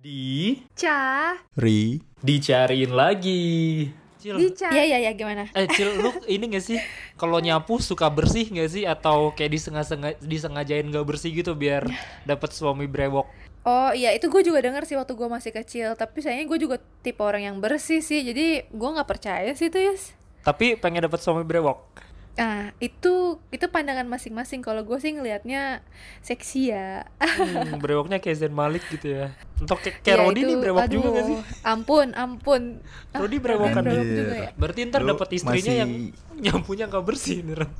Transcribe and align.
Di 0.00 0.56
Ca. 0.72 1.36
Ri 1.60 2.00
dicariin 2.24 2.88
lagi. 2.88 3.84
Cil, 4.16 4.36
Dica. 4.36 4.72
Iya 4.72 4.84
iya 4.84 4.98
ya 5.08 5.12
gimana? 5.12 5.48
eh 5.52 5.68
Cil, 5.68 5.96
lu 5.96 6.08
ini 6.24 6.56
gak 6.56 6.64
sih 6.64 6.80
kalau 7.20 7.36
nyapu 7.36 7.80
suka 7.80 8.08
bersih 8.08 8.48
gak 8.48 8.68
sih 8.72 8.84
atau 8.88 9.32
kayak 9.32 9.52
disengaja 9.56 10.16
disengajain 10.20 10.88
gak 10.88 11.04
bersih 11.04 11.32
gitu 11.36 11.52
biar 11.52 11.84
dapat 12.28 12.48
suami 12.52 12.88
brewok? 12.88 13.28
Oh 13.68 13.92
iya 13.92 14.16
itu 14.16 14.32
gue 14.32 14.40
juga 14.40 14.64
denger 14.64 14.88
sih 14.88 14.96
waktu 14.96 15.12
gue 15.12 15.28
masih 15.28 15.52
kecil 15.52 15.92
Tapi 15.92 16.24
sayangnya 16.24 16.48
gue 16.48 16.58
juga 16.64 16.76
tipe 17.04 17.20
orang 17.20 17.44
yang 17.44 17.56
bersih 17.60 18.00
sih 18.00 18.24
Jadi 18.24 18.64
gue 18.72 18.88
nggak 18.96 19.04
percaya 19.04 19.52
sih 19.52 19.68
itu 19.68 19.76
Yus 19.76 20.16
Tapi 20.40 20.80
pengen 20.80 21.04
dapat 21.04 21.20
suami 21.20 21.44
brewok. 21.44 22.08
Nah 22.40 22.72
itu 22.78 23.12
itu 23.46 23.66
pandangan 23.66 24.08
masing-masing 24.08 24.60
Kalau 24.60 24.80
gue 24.80 24.96
sih 24.96 25.12
ngelihatnya 25.12 25.84
seksi 26.20 26.72
ya 26.72 27.04
Hmm, 27.20 27.76
brewoknya 27.84 28.16
kayak 28.16 28.36
Zain 28.38 28.50
Malik 28.50 28.80
gitu 28.88 29.12
ya. 29.14 29.36
Untuk 29.58 29.76
kayak, 29.78 30.00
kayak 30.00 30.16
Ya, 30.16 30.24
Rodi 30.24 30.40
nih 30.42 30.56
brewok 30.56 30.84
juga 30.86 31.04
aduh, 31.04 31.12
gak 31.12 31.24
sih? 31.26 31.36
Ampun 31.62 32.08
ampun 32.14 32.62
Ah, 33.12 33.20
Rodi 33.20 33.36
brewokan 33.36 33.82
brewok 33.82 34.00
Iya. 34.02 34.16
juga 34.16 34.34
ya 34.38 34.50
Berarti 34.56 34.80
ntar 34.86 35.00
dapat 35.04 35.28
istrinya 35.30 35.52
masih- 35.68 35.80
yang 35.82 35.92
nyapunya 36.40 36.84
gak 36.86 37.04
bersih 37.04 37.44
nih. 37.44 37.54
Ren. 37.54 37.70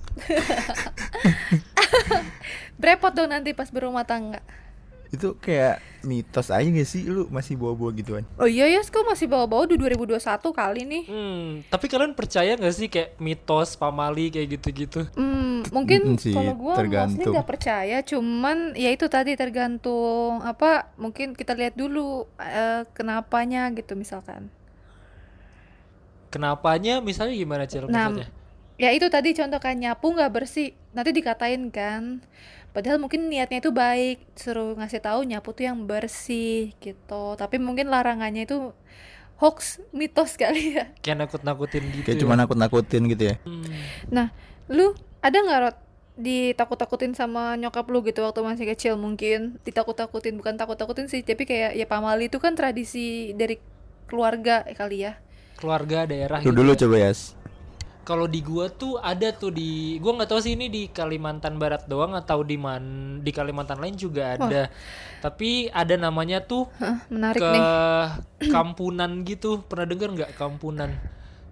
Berepot 2.77 3.13
dong 3.13 3.29
nanti 3.29 3.53
pas 3.53 3.69
berumah 3.69 4.05
tangga 4.05 4.41
itu 5.15 5.29
kayak 5.45 5.83
mitos 6.07 6.49
aja 6.55 6.65
gak 6.79 6.89
sih 6.89 7.03
lu 7.15 7.23
masih 7.37 7.55
bawa-bawa 7.61 7.91
gituan? 8.01 8.25
Oh 8.41 8.49
iya 8.55 8.65
Yus 8.75 8.89
kok 8.95 9.05
masih 9.11 9.27
bawa-bawa 9.33 9.65
di 9.71 9.77
2021 9.81 10.51
kali 10.61 10.83
nih 10.93 11.05
Hmm, 11.11 11.67
tapi 11.73 11.87
kalian 11.91 12.15
percaya 12.15 12.53
gak 12.55 12.75
sih 12.79 12.87
kayak 12.95 13.19
mitos 13.27 13.75
pamali 13.81 14.31
kayak 14.35 14.49
gitu-gitu? 14.61 15.01
Hmm, 15.19 15.67
mungkin 15.77 16.01
Mm, 16.07 16.17
sih, 16.25 16.35
kalau 16.35 16.53
gue 16.63 16.77
mostly 16.97 17.25
tergantung. 17.25 17.33
nggak 17.33 17.49
percaya, 17.51 17.97
cuman 18.11 18.57
ya 18.85 18.89
itu 18.97 19.07
tadi 19.17 19.33
tergantung 19.43 20.39
apa 20.51 20.71
mungkin 21.03 21.29
kita 21.41 21.53
lihat 21.61 21.75
dulu 21.83 22.25
eh, 22.39 22.83
kenapanya 22.97 23.61
gitu 23.79 23.93
misalkan. 24.03 24.43
Kenapanya 26.31 26.95
misalnya 27.03 27.35
gimana 27.43 27.65
Cil 27.71 27.87
Nah, 27.91 28.09
maksudnya? 28.15 28.27
Ya 28.81 28.91
itu 28.97 29.07
tadi 29.13 29.31
contoh 29.39 29.61
kayak 29.63 29.79
nyapu 29.83 30.07
nggak 30.17 30.33
bersih, 30.37 30.69
nanti 30.97 31.11
dikatain 31.15 31.63
kan. 31.71 32.25
Padahal 32.71 33.03
mungkin 33.03 33.27
niatnya 33.27 33.59
itu 33.59 33.75
baik, 33.75 34.23
suruh 34.39 34.79
ngasih 34.79 35.03
tahu 35.03 35.27
nyapu 35.27 35.51
tuh 35.51 35.67
yang 35.67 35.85
bersih 35.85 36.71
gitu. 36.79 37.35
Tapi 37.35 37.59
mungkin 37.59 37.91
larangannya 37.91 38.47
itu 38.47 38.71
hoax, 39.43 39.83
mitos 39.91 40.39
kali 40.39 40.71
ya. 40.79 40.85
Kayak 41.03 41.27
nakut-nakutin 41.27 41.83
gitu 41.91 42.07
Kayak 42.07 42.19
ya. 42.19 42.23
cuma 42.23 42.35
nakut-nakutin 42.39 43.03
gitu 43.11 43.23
ya? 43.35 43.37
Hmm. 43.43 43.67
Nah, 44.09 44.27
lu 44.71 44.95
ada 45.19 45.37
nggak 45.37 45.61
Rod 45.67 45.77
ditakut-takutin 46.21 47.17
sama 47.17 47.57
nyokap 47.57 47.89
lu 47.89 48.05
gitu 48.05 48.21
waktu 48.21 48.45
masih 48.45 48.69
kecil 48.69 49.01
mungkin 49.01 49.57
ditakut-takutin 49.65 50.37
bukan 50.37 50.61
takut-takutin 50.61 51.09
sih 51.09 51.25
tapi 51.25 51.49
kayak 51.49 51.73
ya 51.73 51.87
pamali 51.89 52.29
itu 52.29 52.37
kan 52.37 52.53
tradisi 52.53 53.33
dari 53.33 53.57
keluarga 54.05 54.61
kali 54.77 55.09
ya 55.09 55.17
keluarga 55.57 56.05
daerah 56.05 56.45
Lu 56.45 56.53
gitu 56.53 56.61
dulu 56.61 56.73
ya. 56.77 56.79
coba 56.85 56.97
Yas 57.09 57.40
Kalau 58.11 58.27
di 58.27 58.43
gua 58.43 58.67
tuh 58.67 58.99
ada 58.99 59.31
tuh 59.31 59.55
di 59.55 60.03
gua 60.03 60.19
nggak 60.19 60.35
tahu 60.35 60.43
sih 60.43 60.59
ini 60.59 60.67
di 60.67 60.91
Kalimantan 60.91 61.63
Barat 61.63 61.87
doang 61.87 62.19
atau 62.19 62.43
di 62.43 62.59
man 62.59 62.83
di 63.23 63.31
Kalimantan 63.31 63.79
lain 63.79 63.95
juga 63.95 64.35
ada. 64.35 64.67
Tapi 65.23 65.71
ada 65.71 65.95
namanya 65.95 66.43
tuh 66.43 66.67
Hah, 66.83 67.07
menarik 67.07 67.39
ke 67.39 67.51
nih 67.55 68.51
kampunan 68.55 69.23
gitu. 69.23 69.63
Pernah 69.63 69.87
denger 69.87 70.11
nggak 70.11 70.33
kampunan? 70.35 70.91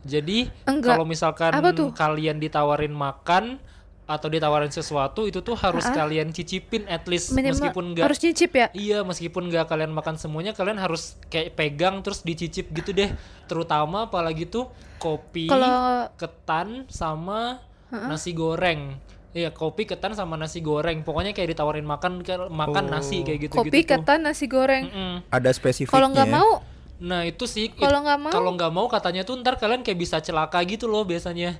Jadi 0.02 0.50
kalau 0.82 1.06
misalkan 1.06 1.54
kalian 1.94 2.42
ditawarin 2.42 2.90
makan 2.90 3.62
atau 4.08 4.32
ditawarin 4.32 4.72
sesuatu 4.72 5.28
itu 5.28 5.44
tuh 5.44 5.52
harus 5.52 5.84
kalian 5.84 6.32
cicipin 6.32 6.88
at 6.88 7.04
least 7.04 7.36
minimal 7.36 7.60
meskipun 7.60 7.84
nggak 7.92 8.04
harus 8.08 8.20
nyicip 8.24 8.50
ya 8.50 8.66
Iya, 8.72 8.98
meskipun 9.04 9.52
nggak 9.52 9.68
kalian 9.68 9.92
makan 9.92 10.16
semuanya, 10.16 10.56
kalian 10.56 10.80
harus 10.80 11.20
kayak 11.28 11.52
pegang 11.52 12.00
terus 12.00 12.24
dicicip 12.24 12.72
gitu 12.72 12.96
deh. 12.96 13.12
Terutama 13.44 14.08
apalagi 14.08 14.48
tuh 14.48 14.72
kopi, 14.96 15.44
Kalau- 15.46 16.08
ketan 16.16 16.88
sama 16.88 17.60
nasi 17.92 18.32
goreng. 18.32 18.96
Iya, 19.36 19.52
kopi, 19.52 19.84
ketan 19.84 20.16
sama 20.16 20.40
nasi 20.40 20.64
goreng. 20.64 21.04
Pokoknya 21.04 21.36
kayak 21.36 21.52
ditawarin 21.52 21.84
makan 21.84 22.24
kayak 22.24 22.48
makan 22.48 22.88
nasi 22.88 23.20
kayak 23.20 23.52
gitu-gitu. 23.52 23.68
kopi 23.68 23.78
tuh. 23.84 23.88
ketan 23.92 24.24
nasi 24.24 24.48
goreng 24.48 24.88
Mm-mm. 24.88 25.14
Ada 25.28 25.52
spesifiknya 25.52 25.92
kalau 25.92 26.08
nggak 26.10 26.30
mau 26.32 26.50
Nah, 26.98 27.22
itu 27.22 27.46
sih 27.46 27.70
Kalau 27.70 28.02
nggak 28.02 28.18
mau? 28.18 28.32
Kalau 28.32 28.50
nggak 28.58 28.72
mau 28.74 28.86
katanya 28.90 29.22
tuh 29.22 29.38
ntar 29.38 29.54
kalian 29.54 29.86
kayak 29.86 30.00
bisa 30.00 30.18
celaka 30.18 30.58
gitu 30.66 30.90
loh 30.90 31.04
biasanya. 31.04 31.54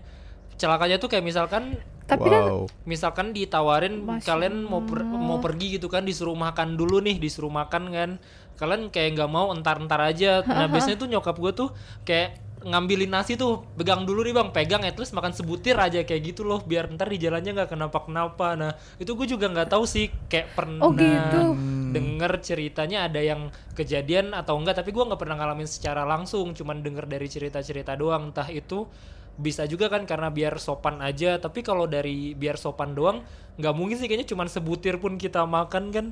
Celakanya 0.59 0.99
tuh 0.99 1.07
kayak 1.07 1.23
misalkan 1.23 1.79
tapi 2.09 2.27
kan 2.27 2.43
Wow. 2.49 2.65
misalkan 2.83 3.37
ditawarin 3.37 4.01
Masya 4.01 4.25
kalian 4.25 4.65
mau 4.65 4.81
per- 4.81 5.05
mau 5.05 5.39
pergi 5.39 5.77
gitu 5.77 5.87
kan 5.87 6.03
disuruh 6.03 6.33
makan 6.35 6.75
dulu 6.75 7.05
nih 7.05 7.21
disuruh 7.21 7.53
makan 7.53 7.93
kan. 7.93 8.11
Kalian 8.57 8.89
kayak 8.89 9.15
nggak 9.15 9.31
mau 9.31 9.53
entar-entar 9.53 10.01
aja. 10.01 10.41
Nah 10.43 10.67
biasanya 10.73 10.97
tuh 10.97 11.07
nyokap 11.07 11.37
gue 11.37 11.53
tuh 11.53 11.69
kayak 12.03 12.41
ngambilin 12.59 13.07
nasi 13.07 13.39
tuh 13.39 13.63
pegang 13.79 14.03
dulu 14.03 14.27
nih 14.27 14.35
bang. 14.35 14.49
Pegang 14.51 14.83
at 14.83 14.99
least 14.99 15.15
makan 15.15 15.31
sebutir 15.31 15.79
aja 15.79 16.03
kayak 16.03 16.35
gitu 16.35 16.43
loh 16.43 16.59
biar 16.59 16.91
ntar 16.91 17.07
di 17.07 17.21
jalannya 17.21 17.55
nggak 17.55 17.71
kenapa-kenapa. 17.71 18.59
Nah 18.59 18.73
itu 18.99 19.15
gue 19.15 19.27
juga 19.29 19.47
nggak 19.47 19.69
tahu 19.71 19.85
sih 19.87 20.11
kayak 20.27 20.59
pernah 20.59 20.83
Oh, 20.83 20.91
gitu. 20.91 21.55
denger 21.89 22.33
ceritanya 22.43 23.07
ada 23.07 23.23
yang 23.23 23.47
kejadian 23.73 24.35
atau 24.35 24.59
enggak 24.59 24.77
tapi 24.77 24.91
gue 24.91 25.05
nggak 25.07 25.21
pernah 25.23 25.39
ngalamin 25.39 25.65
secara 25.65 26.03
langsung 26.03 26.51
cuman 26.51 26.83
denger 26.83 27.07
dari 27.07 27.31
cerita-cerita 27.31 27.95
doang. 27.95 28.35
Entah 28.35 28.51
itu 28.51 28.91
bisa 29.39 29.63
juga 29.71 29.87
kan 29.87 30.03
karena 30.03 30.35
biar 30.35 30.59
sopan 30.59 30.99
aja 30.99 31.39
tapi 31.39 31.63
kalau 31.63 31.87
dari 31.87 32.35
biar 32.35 32.59
sopan 32.59 32.93
doang 32.93 33.23
nggak 33.55 33.75
mungkin 33.75 33.95
sih 33.95 34.11
kayaknya 34.11 34.27
cuman 34.27 34.51
sebutir 34.51 34.99
pun 34.99 35.15
kita 35.15 35.47
makan 35.47 35.95
kan? 35.95 36.07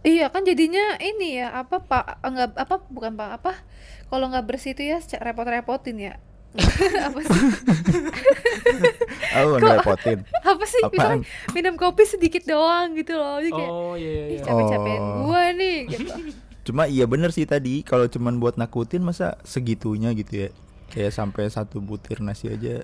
Iya 0.00 0.32
kan 0.32 0.48
jadinya 0.48 0.96
ini 0.96 1.44
ya 1.44 1.52
apa 1.52 1.76
pak 1.76 2.24
enggak 2.24 2.56
apa 2.56 2.80
bukan 2.88 3.12
pak 3.20 3.30
apa? 3.36 3.52
Kalau 4.08 4.32
nggak 4.32 4.48
bersih 4.48 4.72
itu 4.72 4.88
ya 4.88 4.98
repot-repotin 5.20 5.96
ya. 6.00 6.14
Apa 7.06 7.22
sih? 7.22 7.30
Oh 9.38 9.54
ngerepotin. 9.56 10.26
apa 10.42 10.64
sih? 10.66 10.82
Apaan? 10.82 10.92
misalnya 10.92 11.18
minum 11.54 11.74
kopi 11.78 12.02
sedikit 12.02 12.42
doang 12.42 12.98
gitu 12.98 13.14
loh 13.14 13.38
jadi 13.38 13.52
kayak 13.54 13.70
oh 13.70 13.94
iya 13.94 14.10
iya 14.10 14.24
ih 14.26 14.34
iya. 14.34 14.42
capek-capekin 14.42 14.98
Oh. 15.00 15.14
gua 15.30 15.42
nih 15.54 15.78
gitu. 15.86 16.10
Cuma 16.66 16.82
iya 16.90 17.06
bener 17.06 17.30
sih 17.30 17.46
tadi 17.46 17.86
Kalau 17.86 18.10
cuman 18.10 18.42
buat 18.42 18.58
nakutin 18.58 19.06
masa 19.06 19.38
segitunya 19.46 20.10
gitu 20.12 20.46
ya 20.46 20.48
Kayak 20.90 21.12
sampai 21.12 21.46
satu 21.46 21.78
butir 21.78 22.18
nasi 22.18 22.46
aja 22.46 22.82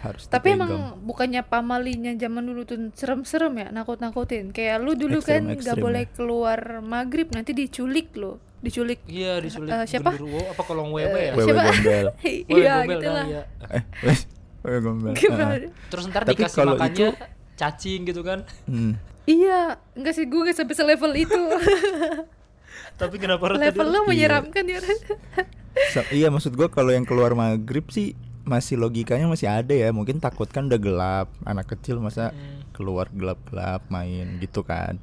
Harus 0.00 0.26
Tapi 0.26 0.50
dipegang. 0.50 0.66
emang 0.66 0.72
bukannya 1.00 1.42
pamalinya 1.42 2.10
zaman 2.12 2.42
dulu 2.42 2.62
tuh 2.64 2.90
serem-serem 2.90 3.54
ya 3.56 3.68
nakut-nakutin. 3.68 4.50
Kayak 4.50 4.80
lu 4.80 4.94
dulu 4.94 5.18
Ekstrem, 5.18 5.30
kan 5.30 5.42
nggak 5.52 5.58
ekstrem 5.62 5.78
boleh 5.80 6.02
ya. 6.02 6.10
keluar 6.12 6.58
maghrib 6.80 7.28
nanti 7.28 7.50
diculik 7.52 8.10
lo, 8.12 8.32
diculik. 8.58 8.98
iya 9.04 9.38
diculik 9.38 9.70
Eh, 9.70 9.86
siapa? 9.86 10.10
genderuwo 10.10 10.42
apa 10.44 10.58
kolong 10.60 10.90
wewe 10.90 11.06
ya 11.22 11.32
Wewe 11.32 11.46
siapa? 11.46 11.62
gombel 11.68 12.06
Iya 12.56 12.74
gitu 12.84 13.08
lah. 13.08 13.24
iya. 13.24 13.42
Eh 13.70 13.82
wes 14.02 14.20
Wewe 14.60 14.78
gombel? 14.80 15.12
Ah. 15.28 15.54
terus 15.86 16.04
ntar 16.08 16.22
Tapi 16.22 16.34
dikasih 16.36 16.56
kalau 16.56 16.74
makannya 16.74 17.08
cacing 17.54 18.00
gitu 18.02 18.22
kan 18.22 18.42
Hmm. 18.64 18.98
Iya, 19.22 19.78
enggak 19.92 20.14
sih 20.14 20.26
gue 20.26 20.34
nggak 20.40 20.56
sampai 20.56 20.74
selevel 20.74 21.12
itu. 21.16 21.42
tapi 22.94 23.16
kenapa 23.16 23.44
Ren, 23.46 23.58
Level 23.60 23.78
tadi 23.80 23.88
lo 23.88 23.98
Iya. 23.98 24.06
menyeramkan 24.06 24.64
ya. 24.66 24.80
Sa- 25.88 26.08
Iya 26.10 26.28
maksud 26.28 26.52
gua 26.52 26.68
kalau 26.68 26.90
yang 26.90 27.02
keluar 27.02 27.32
maghrib 27.32 27.88
sih 27.88 28.12
masih 28.42 28.76
logikanya 28.76 29.24
masih 29.24 29.46
ada 29.46 29.70
ya. 29.70 29.88
Mungkin 29.88 30.18
takut 30.18 30.46
kan 30.46 30.66
udah 30.66 30.76
gelap 30.76 31.28
anak 31.42 31.66
kecil 31.68 31.98
masa 31.98 32.30
Hmm. 32.30 32.66
keluar 32.70 33.08
gelap-gelap 33.08 33.84
main 33.88 34.36
gitu 34.38 34.62
kan. 34.62 34.98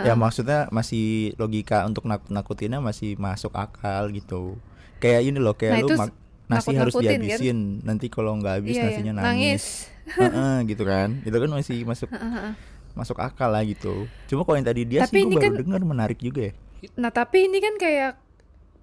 Ya 0.00 0.14
maksudnya 0.14 0.70
masih 0.70 1.34
logika 1.34 1.82
untuk 1.82 2.04
nakut 2.04 2.28
nakutinnya 2.28 2.78
masih 2.78 3.16
masuk 3.16 3.50
akal 3.52 4.06
gitu. 4.08 4.54
Kayak 4.96 5.20
ini 5.24 5.38
loh 5.38 5.52
kayak 5.52 5.72
Nah, 5.72 5.82
lu 5.82 5.88
mak- 5.96 6.16
nasi 6.46 6.70
harus 6.72 6.94
kan? 6.94 7.02
dihabisin. 7.02 7.58
Nanti 7.82 8.06
kalau 8.06 8.36
nggak 8.36 8.54
habis 8.56 8.70
Iya, 8.72 8.78
iya, 8.78 8.86
nasinya 8.86 9.12
nangis. 9.16 9.26
nangis, 9.26 9.64
Heeh, 10.20 10.54
gitu 10.68 10.82
kan. 10.84 11.08
Itu 11.22 11.36
kan 11.36 11.50
masih 11.50 11.82
masuk 11.82 12.06
masuk 12.92 13.18
akal 13.18 13.50
lah 13.50 13.62
gitu. 13.62 14.06
Cuma 14.24 14.42
kalau 14.42 14.54
yang 14.54 14.68
tadi 14.68 14.82
dia 14.84 15.02
Tapi 15.02 15.10
sih 15.12 15.22
gua 15.24 15.32
baru 15.32 15.42
kan- 15.44 15.58
dengar 15.58 15.82
menarik 15.82 16.18
juga 16.18 16.40
ya 16.44 16.54
Nah 16.96 17.10
tapi 17.10 17.48
ini 17.48 17.58
kan 17.60 17.74
kayak 17.76 18.12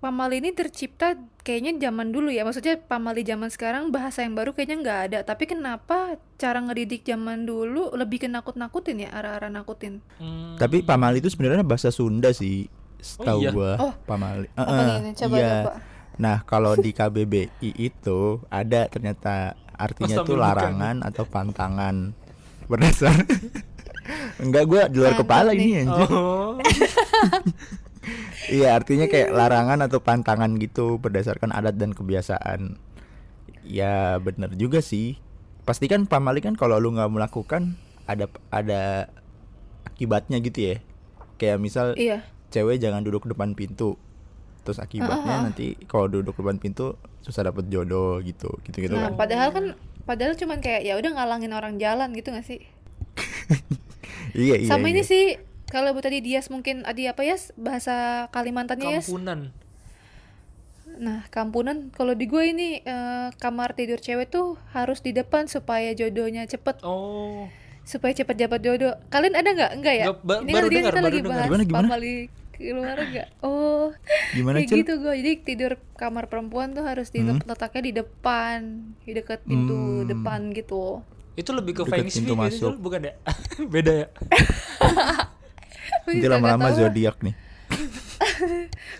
pamali 0.02 0.42
ini 0.42 0.50
tercipta 0.52 1.14
kayaknya 1.46 1.78
zaman 1.78 2.10
dulu 2.10 2.34
ya. 2.34 2.42
Maksudnya 2.42 2.82
pamali 2.82 3.22
zaman 3.22 3.54
sekarang 3.54 3.94
bahasa 3.94 4.26
yang 4.26 4.34
baru 4.34 4.52
kayaknya 4.52 4.78
nggak 4.82 5.00
ada. 5.10 5.20
Tapi 5.22 5.46
kenapa 5.46 6.18
cara 6.42 6.58
ngedidik 6.58 7.06
zaman 7.06 7.46
dulu 7.46 7.94
lebih 7.94 8.26
ke 8.26 8.28
nakut-nakutin 8.28 9.06
ya 9.06 9.10
arah-arah 9.14 9.54
nakutin? 9.54 10.02
Hmm. 10.18 10.58
Tapi 10.58 10.82
pamali 10.82 11.22
itu 11.22 11.30
sebenarnya 11.30 11.62
bahasa 11.62 11.94
Sunda 11.94 12.34
sih, 12.34 12.66
setahu 12.98 13.40
iya? 13.46 13.52
gua. 13.54 13.72
Oh, 13.78 13.94
pamali. 14.10 14.50
Heeh, 14.58 14.74
nih? 14.74 14.98
ini? 15.06 15.12
Coba 15.14 15.36
iya. 15.38 15.50
coba. 15.62 15.72
Nah, 16.18 16.38
kalau 16.50 16.74
di 16.78 16.92
KBBI 16.98 17.70
itu 17.78 18.42
ada 18.50 18.90
ternyata 18.90 19.54
artinya 19.78 20.22
Oh, 20.22 20.26
tuh 20.26 20.38
buka 20.38 20.46
larangan 20.50 21.06
atau 21.06 21.24
pantangan. 21.30 22.18
Berdasar 22.66 23.14
Enggak 24.44 24.66
gua 24.66 24.82
di 24.90 24.98
luar 24.98 25.14
kepala 25.14 25.52
nih. 25.54 25.62
ini 25.62 25.72
anjir. 25.86 26.10
oh 26.10 26.58
Iya, 28.52 28.76
artinya 28.76 29.08
kayak 29.08 29.32
larangan 29.32 29.80
atau 29.88 30.04
pantangan 30.04 30.52
gitu 30.60 31.00
berdasarkan 31.00 31.56
adat 31.56 31.80
dan 31.80 31.96
kebiasaan. 31.96 32.76
Ya 33.64 34.20
bener 34.20 34.52
juga 34.60 34.84
sih. 34.84 35.16
Pastikan 35.64 36.04
pamali 36.04 36.44
kan 36.44 36.60
kalau 36.60 36.76
lu 36.78 36.92
nggak 36.92 37.08
melakukan 37.10 37.80
ada 38.04 38.28
ada 38.52 39.08
akibatnya 39.88 40.44
gitu 40.44 40.76
ya. 40.76 40.76
Kayak 41.40 41.58
misal 41.58 41.96
Iya. 41.96 42.28
cewek 42.52 42.78
jangan 42.78 43.02
duduk 43.02 43.24
depan 43.26 43.56
pintu 43.56 43.96
terus 44.62 44.78
akibatnya 44.78 45.42
nanti 45.42 45.74
kalau 45.90 46.06
duduk 46.06 46.38
depan 46.38 46.62
pintu 46.62 46.94
susah 47.26 47.50
dapet 47.50 47.66
jodoh 47.74 48.22
gitu 48.22 48.62
gitu 48.62 48.78
gitu 48.86 48.94
Nah, 48.94 49.10
kan 49.10 49.18
padahal 49.18 49.50
kan 49.50 49.66
padahal 50.06 50.38
cuman 50.38 50.62
kayak 50.62 50.86
ya 50.86 51.02
udah 51.02 51.18
ngalangin 51.18 51.50
orang 51.50 51.82
jalan 51.82 52.14
gitu 52.14 52.30
gak 52.30 52.46
sih? 52.46 52.62
iya 54.38 54.56
iya 54.62 54.70
Sama 54.70 54.94
ini 54.94 55.02
iya. 55.02 55.10
sih 55.10 55.24
kalau 55.72 55.90
bu 55.90 56.00
tadi 56.00 56.20
Dias 56.20 56.48
mungkin 56.48 56.84
adi 56.84 57.08
apa 57.08 57.24
ya 57.24 57.40
bahasa 57.56 58.28
Kalimantannya 58.30 58.90
ya. 58.90 59.02
Kampunan. 59.02 59.40
Nah, 60.94 61.24
kampunan 61.30 61.88
kalau 61.90 62.12
di 62.12 62.28
gue 62.28 62.44
ini 62.46 62.70
eh, 62.80 63.28
kamar 63.34 63.72
tidur 63.72 63.98
cewek 63.98 64.28
tuh 64.28 64.60
harus 64.70 65.00
di 65.00 65.10
depan 65.10 65.48
supaya 65.48 65.90
jodohnya 65.92 66.44
cepet 66.46 66.84
Oh. 66.84 67.48
supaya 67.82 68.12
cepet 68.12 68.36
dapat 68.38 68.60
jodoh. 68.60 68.94
Kalian 69.08 69.34
ada 69.34 69.50
nggak? 69.50 69.72
Enggak 69.74 69.96
ya? 69.96 70.06
Nggak, 70.06 70.18
ba- 70.22 70.42
ini 70.42 70.52
baru 70.52 70.62
kan 70.62 70.70
dia 70.70 70.78
dengar, 70.78 70.92
kita 70.92 71.00
baru 71.00 71.08
lagi 71.08 71.18
dengar. 71.18 71.32
bahas 71.32 71.48
Gimana, 71.48 71.64
gimana? 71.64 71.88
pamali 71.88 72.16
keluar 72.52 72.98
enggak? 73.00 73.28
Oh, 73.42 73.86
gimana 74.32 74.56
kayak 74.60 74.70
Cil? 74.70 74.78
gitu 74.78 74.94
gue. 75.00 75.14
Jadi 75.16 75.32
tidur 75.42 75.72
kamar 75.96 76.24
perempuan 76.28 76.68
tuh 76.72 76.84
harus 76.84 77.08
di 77.10 77.24
Hmm. 77.24 77.40
letaknya 77.42 77.82
di 77.82 77.94
depan, 77.96 78.58
di 79.02 79.12
dekat 79.12 79.40
pintu 79.42 79.74
Hmm. 79.74 80.06
depan 80.06 80.40
gitu. 80.52 81.02
Itu 81.34 81.56
lebih 81.56 81.74
ke 81.74 81.82
Deket 81.82 81.94
feng 81.96 82.08
shui 82.12 82.28
gitu, 82.28 82.76
bukan 82.78 83.02
ya? 83.02 83.14
Beda 83.74 83.92
ya? 83.96 84.08
Gue 86.04 86.14
nanti 86.16 86.28
lama-lama 86.28 86.68
tahu. 86.68 86.78
zodiak 86.80 87.18
nih 87.20 87.36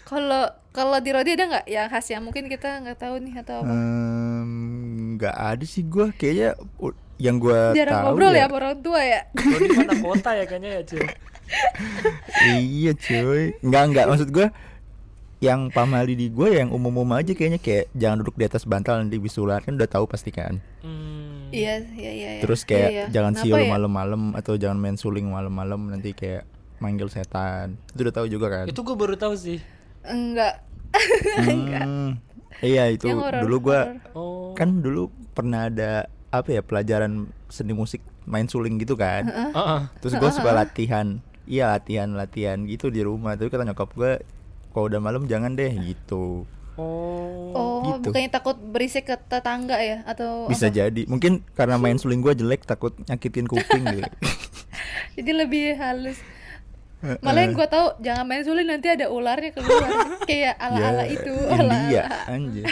Kalau 0.04 0.44
kalau 0.72 0.98
di 0.98 1.12
Rodi 1.12 1.36
ada 1.36 1.46
nggak 1.50 1.66
yang 1.68 1.88
khas 1.88 2.08
yang 2.08 2.24
mungkin 2.24 2.48
kita 2.48 2.80
nggak 2.80 2.98
tahu 2.98 3.20
nih 3.20 3.36
atau 3.38 3.60
apa? 3.60 3.76
Nggak 5.16 5.36
ada 5.36 5.66
sih 5.66 5.84
gua 5.84 6.12
kayaknya 6.12 6.56
yang 7.18 7.36
gua 7.38 7.72
Jarang 7.78 7.92
tahu 7.94 8.06
ngobrol 8.10 8.32
ya 8.32 8.38
ya 8.38 8.46
sama 8.46 8.56
orang 8.58 8.76
tua 8.80 9.02
ya. 9.02 9.22
Kalau 9.32 9.58
di 9.60 9.70
mana 9.74 9.94
kota 9.98 10.30
ya 10.32 10.46
kayaknya 10.46 10.70
ya, 10.72 10.82
Cil. 10.84 11.04
iya 12.48 12.92
cuy 12.94 13.44
nggak 13.60 13.84
nggak 13.92 14.06
maksud 14.08 14.30
gua 14.32 14.48
yang 15.42 15.68
pamali 15.68 16.14
di 16.14 16.30
gue 16.30 16.54
yang 16.54 16.70
umum-umum 16.70 17.18
aja 17.18 17.34
kayaknya 17.34 17.58
kayak 17.58 17.90
jangan 17.92 18.22
duduk 18.22 18.38
di 18.38 18.46
atas 18.46 18.62
bantal 18.64 19.02
nanti 19.02 19.18
bisulan 19.18 19.58
kan 19.60 19.74
udah 19.74 19.90
tahu 19.90 20.06
pasti 20.06 20.30
kan 20.30 20.62
Hmm. 20.80 21.50
Iya, 21.52 21.84
iya, 21.92 22.12
iya. 22.14 22.30
iya. 22.38 22.42
terus 22.42 22.64
kayak 22.64 22.88
Iya, 22.88 22.96
iya. 22.96 23.06
jangan 23.12 23.34
Kenapa 23.36 23.44
siul 23.44 23.60
ya? 23.60 23.70
malam-malam 23.70 24.22
atau 24.34 24.54
jangan 24.56 24.78
main 24.78 24.96
suling 24.96 25.28
malam-malam 25.28 25.92
nanti 25.92 26.14
kayak 26.14 26.48
manggil 26.82 27.08
setan 27.08 27.78
itu 27.94 28.02
udah 28.02 28.16
tahu 28.16 28.28
juga 28.28 28.48
kan 28.52 28.66
Itu 28.66 28.82
gue 28.82 28.96
baru 28.96 29.14
tahu 29.14 29.34
sih. 29.34 29.62
Enggak. 30.02 30.66
Hmm, 31.40 32.20
iya 32.60 32.90
itu 32.90 33.08
Yang 33.08 33.40
dulu 33.40 33.58
gua 33.64 33.80
horor. 33.88 34.12
Oh. 34.12 34.52
kan 34.52 34.84
dulu 34.84 35.08
pernah 35.32 35.66
ada 35.66 36.06
apa 36.28 36.50
ya 36.50 36.60
pelajaran 36.60 37.32
seni 37.48 37.72
musik 37.72 38.00
main 38.24 38.44
suling 38.46 38.76
gitu 38.78 38.94
kan 38.94 39.24
Heeh. 39.24 39.80
terus 40.00 40.14
gue 40.14 40.30
suka 40.30 40.52
latihan 40.52 41.20
iya 41.44 41.70
latihan 41.70 42.12
latihan 42.12 42.60
gitu 42.64 42.88
di 42.88 43.02
rumah 43.02 43.34
tapi 43.34 43.48
kata 43.48 43.64
nyokap 43.64 43.92
gue 43.94 44.12
kalau 44.70 44.88
udah 44.88 45.00
malam 45.00 45.26
jangan 45.26 45.54
deh 45.54 45.72
gitu 45.82 46.44
Oh. 46.76 47.52
Oh, 47.52 47.84
Gitu. 47.94 48.10
bukannya 48.10 48.32
takut 48.32 48.56
berisik 48.56 49.04
ke 49.06 49.16
tetangga 49.22 49.76
ya 49.76 50.02
atau 50.04 50.48
bisa 50.48 50.68
apa? 50.68 50.76
jadi 50.78 51.04
mungkin 51.04 51.44
karena 51.52 51.76
main 51.76 51.96
suling 51.96 52.20
gue 52.20 52.32
jelek 52.34 52.64
takut 52.64 52.96
nyakitin 53.06 53.44
kuping 53.46 53.84
gitu 53.92 54.12
Jadi 55.12 55.32
lebih 55.36 55.76
halus. 55.76 56.16
Malah 57.02 57.42
yang 57.42 57.54
gue 57.58 57.68
tahu 57.68 57.88
jangan 58.06 58.26
main 58.30 58.46
suling 58.46 58.70
nanti 58.70 58.88
ada 58.94 59.10
ularnya 59.10 59.52
keluar. 59.58 59.90
Kayak 60.30 60.56
ala-ala 60.62 61.04
Ya, 61.10 61.18
itu, 61.18 61.34
India 61.34 61.58
ala-ala. 61.58 62.02
anjir. 62.30 62.66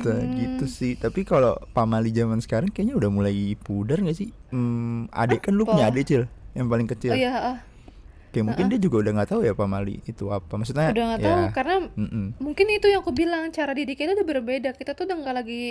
Nah, 0.00 0.20
gitu 0.34 0.64
sih. 0.64 0.96
Tapi 0.96 1.28
kalau 1.28 1.60
pamali 1.76 2.08
zaman 2.10 2.40
sekarang 2.40 2.72
kayaknya 2.72 2.96
udah 2.96 3.10
mulai 3.12 3.52
pudar 3.60 4.00
gak 4.00 4.16
sih? 4.16 4.32
Hmm, 4.48 5.12
adik 5.12 5.44
kan 5.44 5.52
lu 5.52 5.68
punya 5.68 5.92
adik 5.92 6.08
cil 6.08 6.24
yang 6.56 6.66
paling 6.66 6.88
kecil. 6.88 7.12
Oh 7.12 7.18
iya, 7.18 7.32
ah. 7.54 7.58
kayak 8.30 8.44
mungkin 8.46 8.70
dia 8.70 8.78
juga 8.78 8.96
udah 9.06 9.12
nggak 9.20 9.30
tahu 9.36 9.40
ya 9.44 9.52
pamali 9.54 10.00
itu 10.06 10.32
apa. 10.32 10.50
Maksudnya 10.56 10.90
udah 10.90 11.04
nggak 11.14 11.20
ya, 11.20 11.26
tahu 11.28 11.42
karena 11.54 11.76
mm-mm. 11.94 12.26
mungkin 12.40 12.66
itu 12.72 12.86
yang 12.90 13.02
aku 13.04 13.12
bilang 13.14 13.50
cara 13.52 13.76
didiknya 13.76 14.10
itu 14.10 14.14
udah 14.22 14.28
berbeda. 14.28 14.70
Kita 14.74 14.96
tuh 14.96 15.06
udah 15.06 15.16
nggak 15.20 15.36
lagi 15.44 15.62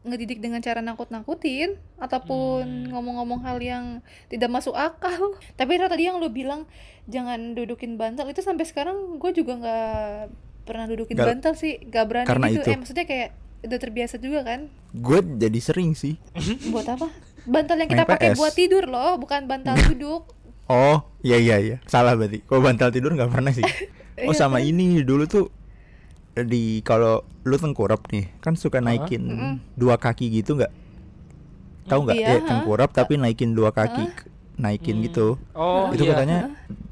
ngedidik 0.00 0.40
dengan 0.40 0.58
cara 0.58 0.80
nakut-nakutin 0.80 1.76
ataupun 2.00 2.88
ngomong-ngomong 2.88 3.44
hal 3.44 3.60
yang 3.60 3.84
tidak 4.26 4.48
masuk 4.48 4.72
akal. 4.72 5.36
Tapi 5.60 5.72
Ra, 5.76 5.86
tadi 5.86 6.08
yang 6.08 6.16
lu 6.16 6.28
bilang 6.28 6.64
jangan 7.04 7.52
dudukin 7.52 7.94
bantal 7.94 8.24
itu 8.26 8.40
sampai 8.40 8.64
sekarang 8.64 9.18
gue 9.18 9.30
juga 9.32 9.56
nggak 9.56 9.92
pernah 10.62 10.86
dudukin 10.86 11.14
Nggak- 11.14 11.30
bantal 11.36 11.52
sih, 11.52 11.80
nggak 11.82 12.04
berani 12.06 12.26
Karena 12.26 12.46
gitu. 12.48 12.62
itu. 12.62 12.68
Eh 12.70 12.78
maksudnya 12.78 13.04
kayak 13.04 13.28
udah 13.60 13.78
terbiasa 13.78 14.16
juga 14.16 14.40
kan? 14.40 14.60
gue 14.90 15.18
jadi 15.36 15.60
sering 15.60 15.92
sih 15.92 16.16
Buat 16.72 16.96
apa? 16.96 17.12
Bantal 17.44 17.76
yang 17.76 17.88
kita 17.88 18.04
pakai 18.04 18.32
buat 18.34 18.52
tidur 18.52 18.84
loh, 18.84 19.16
bukan 19.16 19.44
bantal 19.44 19.76
duduk. 19.86 20.32
Oh, 20.64 21.02
iya 21.20 21.36
iya 21.36 21.56
iya. 21.58 21.76
Salah 21.84 22.14
berarti. 22.14 22.40
Kalau 22.40 22.60
bantal 22.60 22.88
tidur 22.88 23.10
nggak 23.10 23.28
pernah 23.28 23.50
sih. 23.50 23.64
Oh, 24.20 24.36
Iya 24.36 24.44
sama 24.44 24.60
ini 24.60 25.00
dulu 25.00 25.24
tuh 25.24 25.48
di 26.36 26.80
kalau 26.80 27.26
lu 27.42 27.56
tengkurap 27.56 28.06
nih, 28.10 28.30
kan 28.38 28.54
suka 28.54 28.78
naikin 28.78 29.58
dua 29.74 29.96
kaki 29.96 30.30
gitu 30.30 30.56
nggak? 30.56 30.72
Tahu 31.86 32.00
nggak? 32.06 32.16
Iya, 32.16 32.28
ya 32.28 32.38
tengkurap 32.46 32.90
tapi 32.94 33.18
naikin 33.18 33.52
dua 33.52 33.74
kaki, 33.74 34.06
naikin 34.56 35.02
gitu. 35.02 35.40
Oh, 35.56 35.90
Itu 35.90 36.06
iya. 36.06 36.14
katanya 36.14 36.38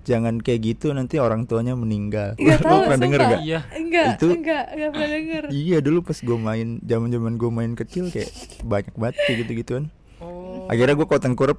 jangan 0.03 0.41
kayak 0.41 0.61
gitu 0.65 0.91
nanti 0.91 1.21
orang 1.23 1.47
tuanya 1.47 1.77
meninggal. 1.79 2.35
Tahu, 2.65 2.79
pernah 2.89 2.99
denger 2.99 3.21
nggak? 3.21 3.41
Iya. 3.45 3.61
Enggak, 3.77 4.07
Itu- 4.19 4.35
enggak, 4.35 4.65
enggak 4.75 4.91
pernah 4.91 5.11
denger. 5.13 5.43
Iya 5.55 5.79
dulu 5.85 5.99
pas 6.03 6.19
gue 6.19 6.39
main, 6.39 6.69
zaman 6.83 7.09
zaman 7.13 7.33
gue 7.39 7.51
main 7.53 7.73
kecil 7.79 8.11
kayak 8.11 8.31
banyak 8.67 8.95
banget 8.99 9.17
kayak 9.23 9.37
gitu 9.47 9.53
gituan. 9.63 9.85
Oh. 10.19 10.67
Akhirnya 10.67 10.99
gue 10.99 11.07
kalau 11.07 11.23
tengkurap 11.23 11.59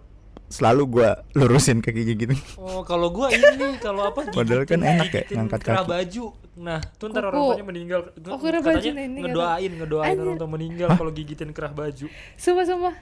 selalu 0.50 0.84
gue 0.90 1.10
lurusin 1.38 1.80
kakinya 1.80 2.16
gitu. 2.18 2.34
Oh, 2.58 2.82
kalau 2.82 3.14
gua 3.14 3.30
ini 3.30 3.78
kalau 3.78 4.10
apa 4.10 4.34
Padahal 4.34 4.66
kan 4.66 4.82
enak 4.82 5.14
ya, 5.14 5.24
ngangkat 5.38 5.62
kaki. 5.62 5.86
baju. 5.86 6.26
Nah, 6.60 6.84
tuh 6.94 7.08
ntar 7.08 7.24
Kuku. 7.24 7.32
orang 7.32 7.56
tuanya 7.56 7.66
meninggal. 7.66 8.00
Oh, 8.28 8.36
kerah 8.36 8.60
baju 8.60 8.76
Katanya 8.78 8.94
nih, 8.94 9.06
ini 9.08 9.20
ngedoain, 9.24 9.72
ngedoain 9.80 10.12
Anjir. 10.12 10.22
orang 10.22 10.36
tua 10.36 10.50
meninggal 10.50 10.90
kalau 10.92 11.10
gigitin 11.10 11.50
kerah 11.50 11.72
baju. 11.72 12.06
Sumpah, 12.36 12.66
sumpah. 12.68 12.96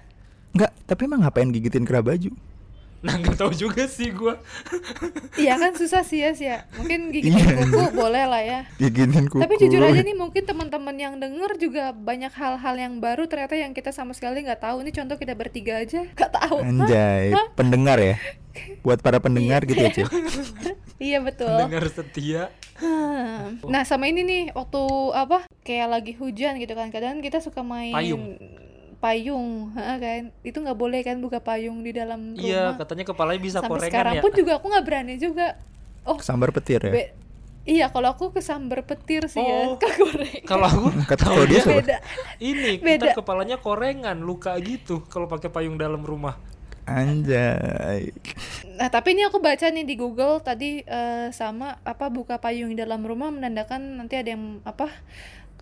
Enggak, 0.54 0.72
tapi 0.86 1.02
emang 1.04 1.20
ngapain 1.22 1.50
gigitin 1.50 1.82
kerah 1.82 2.06
baju? 2.06 2.30
Nah, 2.98 3.14
nggak 3.14 3.34
tahu 3.36 3.54
juga 3.56 3.86
sih 3.86 4.10
gua. 4.10 4.42
Iya 5.36 5.54
kan 5.56 5.74
susah 5.74 6.02
sih 6.02 6.18
ya 6.20 6.34
sih 6.34 6.46
ya. 6.46 6.66
Mungkin 6.76 7.10
gigitin 7.10 7.46
Iya. 7.46 7.62
kuku 7.64 7.94
boleh 7.94 8.26
lah 8.26 8.42
ya. 8.42 8.60
Gigitin 8.76 9.26
kuku. 9.26 9.38
Tapi 9.38 9.54
jujur 9.56 9.82
aja 9.84 10.02
nih 10.02 10.14
mungkin 10.14 10.44
teman-teman 10.44 10.96
yang 10.96 11.14
denger 11.16 11.52
juga 11.58 11.94
banyak 11.94 12.30
hal-hal 12.32 12.74
yang 12.76 12.98
baru 12.98 13.26
ternyata 13.26 13.54
yang 13.54 13.70
kita 13.72 13.90
sama 13.90 14.14
sekali 14.14 14.42
nggak 14.42 14.62
tahu. 14.62 14.82
Ini 14.82 14.92
contoh 14.92 15.14
kita 15.14 15.34
bertiga 15.34 15.78
aja 15.78 16.10
nggak 16.10 16.32
tahu. 16.32 16.58
Anjay, 16.62 17.34
pendengar 17.54 17.98
ya. 17.98 18.18
Buat 18.82 19.02
para 19.02 19.18
pendengar 19.18 19.62
gitu 19.64 19.78
ya, 19.78 19.94
Cil. 19.94 20.10
Iya 20.98 21.20
betul. 21.20 21.54
Dengar 21.60 21.86
setia. 21.88 22.50
Hmm. 22.76 23.58
Nah 23.68 23.82
sama 23.82 24.06
ini 24.06 24.22
nih 24.22 24.44
waktu 24.52 24.82
apa 25.12 25.46
kayak 25.62 25.88
lagi 25.90 26.14
hujan 26.14 26.58
gitu 26.58 26.72
kan 26.72 26.90
kadang 26.90 27.20
kita 27.20 27.38
suka 27.38 27.62
main 27.62 27.90
Payung. 27.92 28.38
payung 28.98 29.48
kan 29.74 30.34
itu 30.42 30.58
nggak 30.58 30.74
boleh 30.76 31.02
kan 31.02 31.18
buka 31.18 31.38
payung 31.38 31.80
di 31.80 31.92
dalam 31.92 32.34
rumah 32.34 32.42
Iya, 32.42 32.66
katanya 32.76 33.04
kepalanya 33.04 33.38
bisa 33.40 33.58
sampai 33.60 33.70
korengan 33.72 33.92
sekarang 33.92 34.14
ya. 34.14 34.22
pun 34.22 34.32
juga 34.34 34.52
aku 34.56 34.66
nggak 34.68 34.86
berani 34.86 35.14
juga 35.18 35.48
oh 36.04 36.18
Sambar 36.18 36.50
petir 36.50 36.82
ya. 36.82 36.92
be- 36.92 37.14
iya 37.64 37.86
kalau 37.88 38.10
aku 38.10 38.32
kesambar 38.32 38.82
petir 38.84 39.28
sih 39.28 39.38
ya 39.38 39.70
Oh. 39.70 39.78
kegoreng 39.78 40.42
Kalau 40.44 40.66
aku 40.66 40.88
Kata 41.10 41.24
kalau 41.26 41.46
dia 41.46 41.62
siapa? 41.62 41.78
beda 41.78 41.98
ini 42.40 42.72
Beda. 42.80 43.14
kepalanya 43.14 43.58
korengan, 43.58 44.18
luka 44.20 44.54
gitu 44.58 45.02
kalau 45.04 45.26
pakai 45.26 45.50
payung 45.50 45.76
dalam 45.76 46.02
rumah. 46.02 46.38
Anjay. 46.88 48.16
nah 48.74 48.88
tapi 48.88 49.12
ini 49.12 49.22
aku 49.22 49.38
baca 49.38 49.68
nih 49.68 49.84
di 49.84 49.94
Google 49.94 50.40
tadi 50.40 50.80
eh, 50.80 51.28
sama 51.30 51.78
apa 51.82 52.08
buka 52.08 52.38
payung 52.38 52.70
di 52.70 52.78
dalam 52.78 53.02
rumah 53.02 53.28
menandakan 53.28 53.98
nanti 53.98 54.16
ada 54.16 54.32
yang 54.32 54.64
apa 54.64 54.88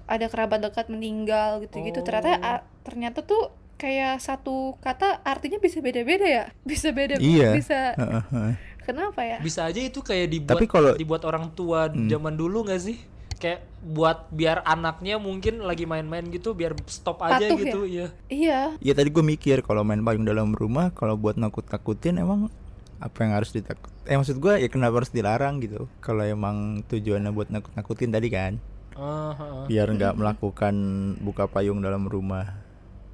ada 0.06 0.26
kerabat 0.26 0.62
dekat 0.62 0.86
meninggal 0.86 1.60
gitu-gitu 1.60 1.98
Oh. 1.98 2.06
ternyata 2.06 2.32
a- 2.38 2.64
ternyata 2.82 3.20
tuh 3.20 3.50
kayak 3.76 4.20
satu 4.20 4.78
kata 4.80 5.20
artinya 5.22 5.58
bisa 5.58 5.82
beda-beda 5.82 6.24
ya 6.24 6.44
bisa 6.62 6.92
beda 6.92 7.18
Iya. 7.18 7.52
bisa 7.52 7.80
Heeh, 7.94 8.24
heeh. 8.30 8.54
kenapa 8.82 9.20
ya 9.20 9.38
Bisa 9.40 9.66
aja 9.66 9.82
itu 9.82 10.00
kayak 10.00 10.28
dibuat 10.30 10.52
Tapi 10.54 10.66
kalau- 10.66 10.96
dibuat 10.96 11.26
orang 11.26 11.50
tua 11.52 11.90
Hmm. 11.90 12.06
zaman 12.06 12.34
dulu 12.34 12.64
nggak 12.64 12.80
sih? 12.80 12.98
Kayak 13.36 13.68
buat 13.86 14.32
biar 14.34 14.64
anaknya 14.66 15.22
mungkin 15.22 15.62
lagi 15.62 15.86
main-main 15.86 16.26
gitu 16.34 16.58
biar 16.58 16.74
stop 16.90 17.22
aja 17.22 17.38
Patuh 17.38 17.58
gitu, 17.60 17.80
iya. 17.86 18.08
iya 18.32 18.60
Iya 18.82 18.94
tadi 18.98 19.14
gue 19.14 19.22
mikir 19.22 19.62
kalau 19.62 19.86
main 19.86 20.02
payung 20.02 20.26
dalam 20.26 20.56
rumah 20.58 20.90
kalau 20.96 21.20
buat 21.20 21.38
nakut-nakutin 21.38 22.18
emang 22.18 22.50
apa 22.98 23.18
yang 23.22 23.36
harus 23.36 23.52
ditakut? 23.52 23.92
Eh 24.08 24.16
maksud 24.16 24.40
gue 24.40 24.58
ya 24.58 24.68
kenapa 24.72 25.04
harus 25.04 25.12
dilarang 25.12 25.60
gitu? 25.62 25.92
Kalau 26.00 26.24
emang 26.24 26.82
tujuannya 26.88 27.30
buat 27.36 27.52
nakut-nakutin 27.52 28.10
tadi 28.10 28.28
kan, 28.32 28.58
ah. 28.96 29.68
biar 29.68 29.92
nggak 29.92 30.16
melakukan 30.16 30.76
buka 31.20 31.46
payung 31.52 31.84
dalam 31.84 32.08
rumah. 32.08 32.56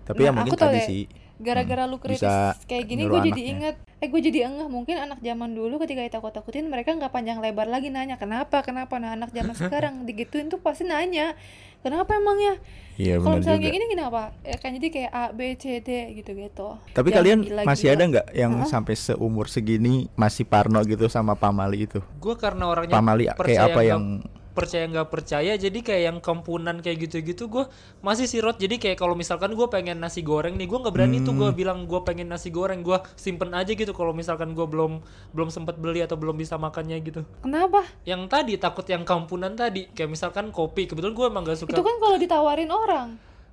Tapi 0.05 0.27
ya 0.27 0.31
Nah, 0.31 0.45
mungkin 0.45 0.53
aku 0.53 0.61
tahu 0.61 0.69
tadi 0.69 0.79
ya. 0.79 0.87
sih. 0.87 1.01
Gara-gara 1.41 1.83
lu 1.83 1.97
kritis 1.97 2.21
Bisa 2.21 2.53
kayak 2.63 2.85
gini 2.85 3.03
gue 3.03 3.19
jadi 3.23 3.41
inget 3.47 3.75
eh 3.97 4.07
gue 4.07 4.21
jadi 4.21 4.45
enggak 4.45 4.65
mungkin 4.67 4.95
anak 4.95 5.19
zaman 5.19 5.51
dulu 5.51 5.77
ketika 5.77 6.01
ditakut-takutin 6.01 6.65
mereka 6.65 6.93
nggak 6.93 7.09
panjang 7.09 7.37
lebar 7.37 7.65
lagi 7.65 7.89
nanya 7.89 8.15
kenapa 8.15 8.61
kenapa? 8.61 8.95
Nah 8.95 9.13
anak 9.13 9.29
zaman 9.29 9.53
sekarang 9.59 9.93
digituin 10.03 10.47
tuh 10.47 10.57
pasti 10.57 10.83
nanya 10.83 11.33
kenapa 11.79 12.13
emangnya? 12.13 12.61
Iya 12.95 13.17
kalau 13.17 13.37
misalnya 13.37 13.57
juga. 13.57 13.63
kayak 13.63 13.75
gini 13.75 13.85
kenapa 13.89 14.21
ya 14.41 14.55
kan 14.55 14.69
jadi 14.71 14.87
kayak 14.89 15.11
A 15.11 15.23
B 15.31 15.39
C 15.55 15.63
D 15.79 15.89
gitu 16.13 16.31
gitu 16.33 16.67
Tapi 16.91 17.09
kalian 17.09 17.39
masih 17.61 17.87
ada 17.89 18.03
nggak 18.03 18.27
yang 18.31 18.53
Hah? 18.55 18.67
sampai 18.67 18.93
seumur 18.93 19.45
segini 19.47 20.05
masih 20.13 20.45
parno 20.45 20.77
gitu 20.83 21.05
sama 21.07 21.33
pamali 21.33 21.85
itu? 21.85 21.97
gue 21.97 22.35
karena 22.35 22.69
orangnya 22.69 22.93
Pamali 22.93 23.25
kayak 23.27 23.41
apa 23.63 23.73
nggak- 23.75 23.85
yang 23.87 24.03
percaya 24.51 24.83
nggak 24.87 25.07
percaya 25.07 25.55
jadi 25.55 25.79
kayak 25.79 26.03
yang 26.11 26.17
kempunan 26.19 26.83
kayak 26.83 27.07
gitu-gitu 27.07 27.47
gue 27.47 27.63
masih 28.03 28.27
sirot. 28.27 28.59
Jadi 28.59 28.77
kayak 28.77 28.99
kalau 28.99 29.15
misalkan 29.15 29.55
gue 29.55 29.67
pengen 29.71 29.97
nasi 29.97 30.21
goreng 30.21 30.59
nih 30.59 30.67
gue 30.67 30.79
nggak 30.79 30.93
berani 30.93 31.23
tuh 31.23 31.31
Hmm. 31.31 31.39
gue 31.47 31.49
bilang 31.63 31.87
gue 31.87 31.99
pengen 32.03 32.27
nasi 32.27 32.51
goreng 32.51 32.83
gue 32.83 32.99
simpen 33.15 33.55
aja 33.55 33.71
gitu 33.71 33.95
kalau 33.95 34.11
misalkan 34.11 34.51
gue 34.51 34.67
belum 34.67 34.99
belum 35.31 35.49
sempet 35.49 35.79
beli 35.79 36.03
atau 36.03 36.19
belum 36.19 36.35
bisa 36.35 36.59
makannya 36.59 36.99
gitu. 37.01 37.23
Kenapa? 37.39 37.87
Yang 38.03 38.27
tadi 38.27 38.53
takut 38.59 38.83
yang 38.85 39.07
kampunan 39.07 39.55
tadi. 39.55 39.87
Kayak 39.95 40.11
misalkan 40.11 40.51
kopi 40.51 40.85
kebetulan 40.85 41.15
gue 41.15 41.25
emang 41.31 41.43
gak 41.47 41.59
suka 41.63 41.71
itu 41.71 41.83
kan 41.83 41.95
kalau 41.97 42.17
ditawarin 42.19 42.71
orang 42.71 43.07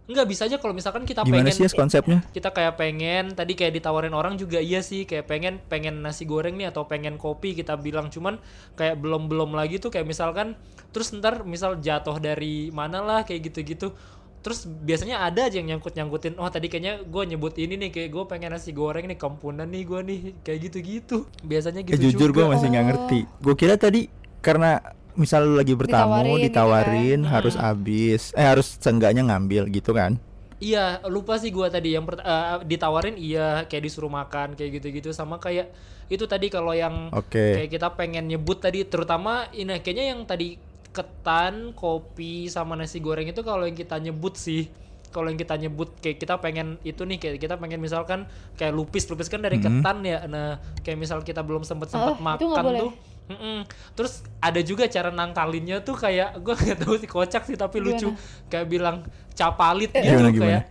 nggak 0.08 0.24
bisa 0.24 0.48
aja 0.48 0.56
kalau 0.56 0.72
misalkan 0.72 1.04
kita 1.04 1.20
gimana 1.20 1.52
pengen 1.52 1.68
sih 1.68 1.68
konsepnya? 1.68 2.24
kita 2.32 2.48
kayak 2.48 2.80
pengen 2.80 3.36
tadi 3.36 3.52
kayak 3.52 3.76
ditawarin 3.76 4.16
orang 4.16 4.40
juga 4.40 4.56
iya 4.56 4.80
sih 4.80 5.04
kayak 5.04 5.28
pengen 5.28 5.60
pengen 5.68 6.00
nasi 6.00 6.24
goreng 6.24 6.56
nih 6.56 6.72
atau 6.72 6.88
pengen 6.88 7.20
kopi 7.20 7.52
kita 7.52 7.76
bilang 7.76 8.08
cuman 8.08 8.40
kayak 8.72 8.96
belum 8.96 9.28
belum 9.28 9.52
lagi 9.52 9.76
tuh 9.76 9.92
kayak 9.92 10.08
misalkan 10.08 10.56
terus 10.96 11.12
ntar 11.12 11.44
misal 11.44 11.76
jatuh 11.76 12.16
dari 12.16 12.72
mana 12.72 13.04
lah 13.04 13.20
kayak 13.28 13.52
gitu-gitu 13.52 13.92
terus 14.38 14.64
biasanya 14.64 15.20
ada 15.28 15.50
aja 15.50 15.60
yang 15.60 15.76
nyangkut 15.76 15.92
nyangkutin 15.92 16.38
oh 16.40 16.48
tadi 16.48 16.72
kayaknya 16.72 17.04
gue 17.04 17.22
nyebut 17.28 17.52
ini 17.58 17.74
nih 17.76 17.90
kayak 17.90 18.08
gue 18.14 18.24
pengen 18.30 18.54
nasi 18.54 18.70
goreng 18.72 19.04
nih 19.10 19.18
kampunan 19.18 19.68
nih 19.68 19.82
gue 19.84 20.00
nih 20.00 20.20
kayak 20.40 20.58
gitu-gitu 20.70 21.28
biasanya 21.44 21.84
Eh, 21.84 21.98
gitu 21.98 22.16
jujur 22.16 22.30
gue 22.32 22.44
masih 22.46 22.70
nggak 22.70 22.86
ngerti. 22.86 23.18
Gue 23.42 23.54
kira 23.58 23.74
tadi 23.74 24.06
karena 24.40 24.78
misal 25.18 25.40
lu 25.48 25.54
lagi 25.60 25.74
bertamu 25.74 26.38
Ditawarin 26.38 26.40
ditawarin, 26.44 27.18
gitu 27.26 27.30
harus 27.34 27.54
habis 27.58 28.22
eh 28.38 28.46
harus 28.46 28.66
seenggaknya 28.82 29.22
ngambil 29.28 29.62
gitu 29.76 29.90
kan? 29.92 30.12
Iya, 30.58 31.06
lupa 31.06 31.38
sih 31.38 31.54
gua 31.54 31.70
tadi 31.70 31.94
yang 31.94 32.02
pert- 32.02 32.24
eh, 32.26 32.56
ditawarin 32.66 33.14
iya 33.14 33.62
kayak 33.70 33.82
disuruh 33.86 34.10
makan 34.10 34.58
kayak 34.58 34.70
gitu-gitu 34.82 35.14
sama 35.14 35.38
kayak 35.38 35.70
itu 36.10 36.24
tadi 36.26 36.50
kalau 36.50 36.74
yang 36.74 37.14
Oke. 37.14 37.38
kayak 37.54 37.70
kita 37.70 37.88
pengen 37.94 38.26
nyebut 38.26 38.58
tadi 38.58 38.82
terutama 38.82 39.46
ini 39.54 39.78
kayaknya 39.78 40.04
yang 40.16 40.20
tadi 40.26 40.58
ketan, 40.90 41.54
kopi 41.78 42.50
sama 42.50 42.74
nasi 42.74 42.98
goreng 42.98 43.30
itu 43.30 43.42
kalau 43.46 43.62
yang 43.68 43.78
kita 43.78 44.02
nyebut 44.02 44.34
sih. 44.34 44.66
Kalau 45.14 45.30
yang 45.32 45.40
kita 45.40 45.56
nyebut 45.56 45.88
kayak 46.04 46.18
kita 46.20 46.36
pengen 46.36 46.76
itu 46.84 47.00
nih 47.06 47.16
kayak 47.22 47.36
kita 47.40 47.54
pengen 47.56 47.80
misalkan 47.80 48.28
kayak 48.58 48.76
lupis 48.76 49.08
lupis 49.08 49.30
kan 49.32 49.40
dari 49.40 49.56
ketan 49.56 50.04
ya. 50.04 50.26
Nah, 50.28 50.60
kayak 50.84 50.98
misal 51.00 51.22
kita 51.24 51.40
belum 51.46 51.62
sempet 51.64 51.88
Oh, 51.94 52.12
sempet 52.12 52.18
itu 52.36 52.44
nggak 52.44 52.60
makan 52.60 52.64
boleh. 52.66 52.80
Tuh 53.28 53.36
Mm-mm. 53.36 53.58
Terus 53.92 54.12
ada 54.40 54.60
juga 54.60 54.88
cara 54.88 55.12
nangkalinnya 55.12 55.84
tuh 55.84 55.94
kayak 55.94 56.40
gue 56.40 56.54
nggak 56.56 56.78
tahu 56.80 56.94
sih 56.96 57.06
kocak 57.06 57.44
sih 57.44 57.54
tapi 57.54 57.76
lucu 57.78 58.08
kayak 58.46 58.66
bilang 58.66 59.04
capalit 59.32 59.92
gitu 59.92 60.00
Gimana, 60.00 60.32
gimana? 60.32 60.44
kayak 60.48 60.62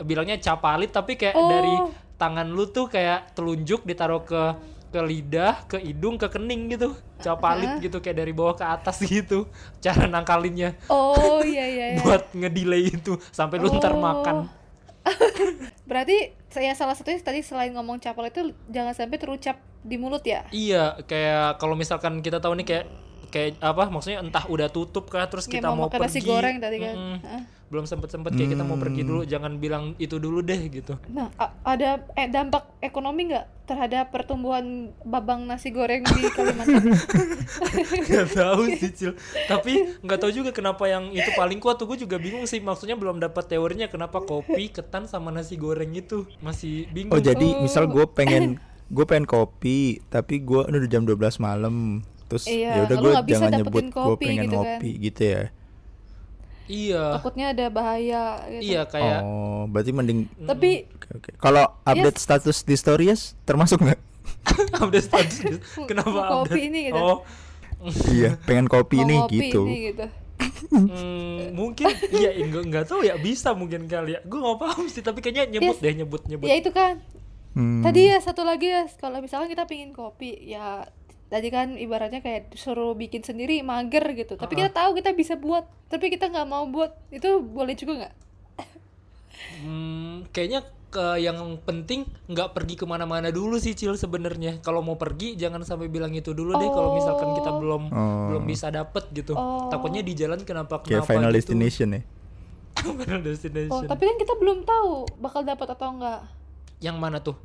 bilangnya 0.00 0.36
capalit 0.38 0.88
tapi 0.88 1.14
kayak 1.14 1.36
Oh. 1.36 1.46
dari 1.46 1.74
tangan 2.16 2.48
lu 2.48 2.66
tuh 2.66 2.88
kayak 2.88 3.30
telunjuk 3.32 3.84
ditaruh 3.84 4.24
ke 4.24 4.42
ke 4.88 5.00
lidah, 5.04 5.68
ke 5.68 5.76
hidung, 5.78 6.16
ke 6.16 6.32
kening 6.32 6.72
gitu. 6.72 6.96
Capalit 7.20 7.76
gitu 7.78 8.00
kayak 8.00 8.24
dari 8.24 8.32
bawah 8.32 8.56
ke 8.56 8.64
atas 8.64 9.04
gitu. 9.04 9.44
Cara 9.78 10.08
nangkalinnya 10.08 10.80
oh 10.88 11.44
iya 11.44 11.66
iya 11.66 11.86
iya 11.92 12.00
buat 12.06 12.32
ngedelay 12.32 12.88
itu 12.88 13.20
sampai 13.28 13.60
lu 13.60 13.68
ntar 13.76 13.92
Oh. 13.92 14.00
makan. 14.00 14.48
berarti 15.88 16.32
saya 16.48 16.72
salah 16.72 16.96
satunya 16.96 17.20
tadi 17.20 17.44
selain 17.44 17.72
ngomong 17.76 18.00
capal 18.00 18.28
itu 18.28 18.56
jangan 18.72 18.96
sampai 18.96 19.18
terucap 19.20 19.60
di 19.84 19.96
mulut 19.96 20.24
ya? 20.26 20.44
Iya, 20.50 20.98
kayak 21.06 21.62
kalau 21.62 21.78
misalkan 21.78 22.20
kita 22.20 22.42
tahu 22.42 22.58
nih 22.58 22.66
kayak 22.66 22.86
kayak 23.28 23.56
apa 23.58 23.86
maksudnya 23.86 24.18
entah 24.18 24.44
udah 24.44 24.68
tutup 24.68 25.06
kah 25.06 25.24
terus 25.24 25.44
Kayak 25.44 25.62
kita 25.62 25.68
mau 25.70 25.86
mau, 25.86 25.92
nasi 25.92 26.18
pergi 26.18 26.26
goreng 26.26 26.56
tadi 26.58 26.76
kan. 26.78 26.94
Mm-mm. 26.94 27.18
Heeh. 27.20 27.42
belum 27.68 27.84
sempet 27.84 28.08
sempet 28.08 28.32
kayak 28.32 28.50
kita 28.50 28.64
mau 28.64 28.74
pergi 28.74 29.04
dulu 29.04 29.22
jangan 29.22 29.56
bilang 29.56 29.92
itu 29.96 30.16
dulu 30.16 30.40
deh 30.40 30.56
gitu 30.66 30.96
Nah, 31.06 31.28
ada 31.62 32.00
eh, 32.14 32.24
dampak 32.24 32.64
ekonomi 32.80 33.28
nggak 33.28 33.44
terhadap 33.64 34.08
pertumbuhan 34.08 34.64
babang 35.04 35.44
nasi 35.44 35.68
goreng 35.68 36.00
di 36.00 36.32
Kalimantan? 36.32 36.80
nggak 38.08 38.28
tahu 38.32 38.62
sih 38.72 38.88
cil 38.88 39.12
tapi 39.44 40.00
nggak 40.00 40.16
tahu 40.16 40.32
juga 40.32 40.50
kenapa 40.50 40.88
yang 40.88 41.12
itu 41.12 41.28
paling 41.32 41.58
kuat 41.58 41.76
tuh 41.76 41.84
gue 41.86 42.00
juga 42.00 42.16
bingung 42.16 42.44
sih 42.44 42.58
maksudnya 42.58 42.96
belum 42.96 43.18
dapat 43.18 43.44
teorinya 43.46 43.84
kenapa 43.86 44.20
kopi 44.20 44.68
ketan 44.70 45.04
sama 45.04 45.28
nasi 45.28 45.54
goreng 45.54 45.92
itu 45.92 46.24
masih 46.40 46.88
bingung 46.88 47.12
Oh 47.12 47.20
jadi 47.20 47.46
Oh. 47.50 47.60
misal 47.60 47.84
gue 47.84 48.04
pengen 48.06 48.56
gue 48.88 49.04
pengen 49.04 49.24
kopi 49.24 50.00
tapi 50.08 50.40
gue 50.40 50.64
udah 50.64 50.88
jam 50.88 51.04
12 51.04 51.20
malam 51.38 52.00
terus 52.28 52.44
Iya, 52.44 52.70
ya 52.70 52.80
udah 52.84 52.96
gue 52.96 53.12
jangan 53.26 53.50
dapetin 53.50 53.58
nyebut 53.58 53.84
gue 53.84 53.96
kopi 54.06 54.24
pengen 54.26 54.44
gitu 54.44 54.52
kan. 54.52 54.60
ngopi 54.60 54.90
gitu 55.00 55.22
ya. 55.24 55.42
iya 56.66 57.04
Takutnya 57.14 57.46
ada 57.50 57.66
bahaya 57.68 58.22
gitu. 58.46 58.62
iya 58.62 58.80
kayak 58.84 59.20
Oh 59.22 59.64
berarti 59.66 59.90
mending 59.90 60.18
Tapi 60.38 60.70
oke 60.86 61.08
oke. 61.16 61.30
Kalau 61.34 61.64
update 61.82 62.18
status 62.18 62.60
di 62.60 62.74
stories 62.74 63.20
termasuk 63.42 63.80
nggak? 63.80 64.00
update 64.78 65.06
status 65.06 65.36
kenapa 65.82 66.08
Mau 66.10 66.22
kopi 66.38 66.52
update 66.54 66.68
ini 66.68 66.80
gitu. 66.86 67.00
oh 67.00 67.18
iya 68.10 68.36
pengen 68.38 68.66
kopi 68.66 68.96
mau 68.98 69.06
nih 69.06 69.16
ngopi 69.18 69.36
gitu. 69.40 69.62
ini 69.64 69.76
gitu. 69.88 70.06
hmm, 70.68 71.38
mungkin 71.52 71.88
iya 72.12 72.30
enggak 72.36 72.62
nggak 72.66 72.84
tahu 72.84 73.00
ya 73.00 73.16
bisa 73.16 73.50
mungkin 73.50 73.86
kali 73.86 74.12
ya 74.12 74.20
gue 74.20 74.36
nggak 74.36 74.58
paham 74.58 74.84
sih 74.86 75.00
tapi 75.00 75.18
kayaknya 75.18 75.48
nyebut 75.50 75.74
Yes. 75.74 75.80
deh 75.80 75.94
nyebut 75.96 76.22
nyebut 76.26 76.46
Ya 76.46 76.56
itu 76.56 76.68
kan. 76.68 77.00
Hmm. 77.50 77.82
Tadi 77.82 78.06
ya 78.06 78.18
satu 78.18 78.42
lagi 78.42 78.68
ya, 78.68 78.86
kalau 78.94 79.18
misalkan 79.18 79.48
kita 79.48 79.64
pingin 79.64 79.90
kopi, 79.90 80.30
ya 80.44 80.86
tadi 81.28 81.48
kan 81.48 81.74
ibaratnya 81.74 82.18
kayak 82.18 82.52
suruh 82.52 82.92
bikin 82.92 83.20
sendiri 83.20 83.60
mager 83.62 84.04
gitu. 84.12 84.34
Tapi 84.34 84.54
kita 84.54 84.72
tahu 84.74 84.92
kita 84.94 85.12
bisa 85.12 85.34
buat, 85.34 85.62
tapi 85.86 86.08
kita 86.08 86.26
nggak 86.26 86.44
mau 86.44 86.64
buat. 86.66 86.96
Itu 87.08 87.40
boleh 87.40 87.72
juga 87.72 87.92
nggak? 87.98 88.14
Hmm, 89.58 90.26
kayaknya 90.28 90.60
ke 90.88 91.20
yang 91.20 91.36
penting 91.60 92.08
nggak 92.26 92.56
pergi 92.56 92.74
ke 92.74 92.84
mana-mana 92.84 93.28
dulu 93.28 93.60
sih 93.60 93.70
cil 93.70 93.92
sebenarnya 93.94 94.56
kalau 94.58 94.80
mau 94.80 94.96
pergi 94.96 95.36
jangan 95.36 95.60
sampai 95.60 95.84
bilang 95.86 96.10
itu 96.10 96.32
dulu 96.32 96.56
deh 96.56 96.64
kalau 96.66 96.96
misalkan 96.96 97.36
kita 97.36 97.50
belum 97.52 97.82
Oh. 97.86 98.32
belum 98.32 98.44
bisa 98.44 98.72
dapet 98.72 99.04
gitu 99.12 99.36
Oh. 99.36 99.68
takutnya 99.68 100.00
di 100.00 100.16
jalan 100.16 100.40
kenapa 100.42 100.80
Kayak 100.80 101.04
kenapa 101.04 101.10
final 101.12 101.30
gitu. 101.30 101.38
destination 101.44 101.88
ya. 101.92 102.00
final 102.98 103.20
destination 103.20 103.68
Oh, 103.70 103.84
tapi 103.84 104.02
kan 104.02 104.16
kita 104.16 104.32
belum 104.34 104.64
tahu 104.64 104.90
bakal 105.20 105.44
dapat 105.44 105.68
atau 105.68 105.88
enggak. 105.92 106.20
yang 106.80 106.96
mana 106.96 107.20
tuh 107.20 107.36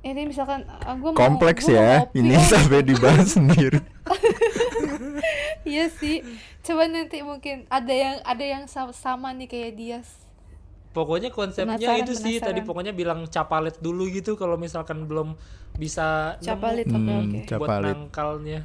Ini 0.00 0.24
misalkan 0.24 0.62
ah, 0.64 0.94
gua 0.94 1.10
mau 1.10 1.18
Kompleks 1.18 1.64
gua 1.64 1.70
mau 1.70 1.78
ya. 1.78 1.90
ngopi, 2.00 2.18
Ini 2.20 2.34
oh. 2.34 2.44
sampai 2.44 2.78
dibahas 2.82 3.28
sendiri. 3.30 3.80
iya 5.64 5.86
sih. 5.90 6.22
Coba 6.60 6.86
nanti 6.86 7.20
mungkin 7.20 7.64
ada 7.68 7.90
yang 7.90 8.16
ada 8.22 8.44
yang 8.44 8.64
sa- 8.66 8.92
sama 8.92 9.32
nih 9.32 9.48
kayak 9.48 9.72
dia. 9.74 10.00
pokoknya 10.88 11.30
konsepnya 11.30 11.78
Penasaran, 11.78 12.02
itu 12.02 12.12
sih 12.12 12.34
tadi 12.36 12.58
penasaran. 12.58 12.66
pokoknya 12.66 12.92
bilang 12.92 13.20
capalet 13.28 13.76
dulu 13.78 14.08
gitu 14.10 14.34
kalau 14.34 14.56
misalkan 14.56 15.06
belum 15.06 15.36
bisa 15.72 16.34
nemu 16.36 16.48
Capalit, 16.48 16.86
oke 16.88 16.96
Hmm, 16.98 17.20
oke. 17.22 17.38
cap- 17.44 17.60
buat 17.60 17.68
Capalit. 17.70 17.86
nangkalnya 17.94 18.60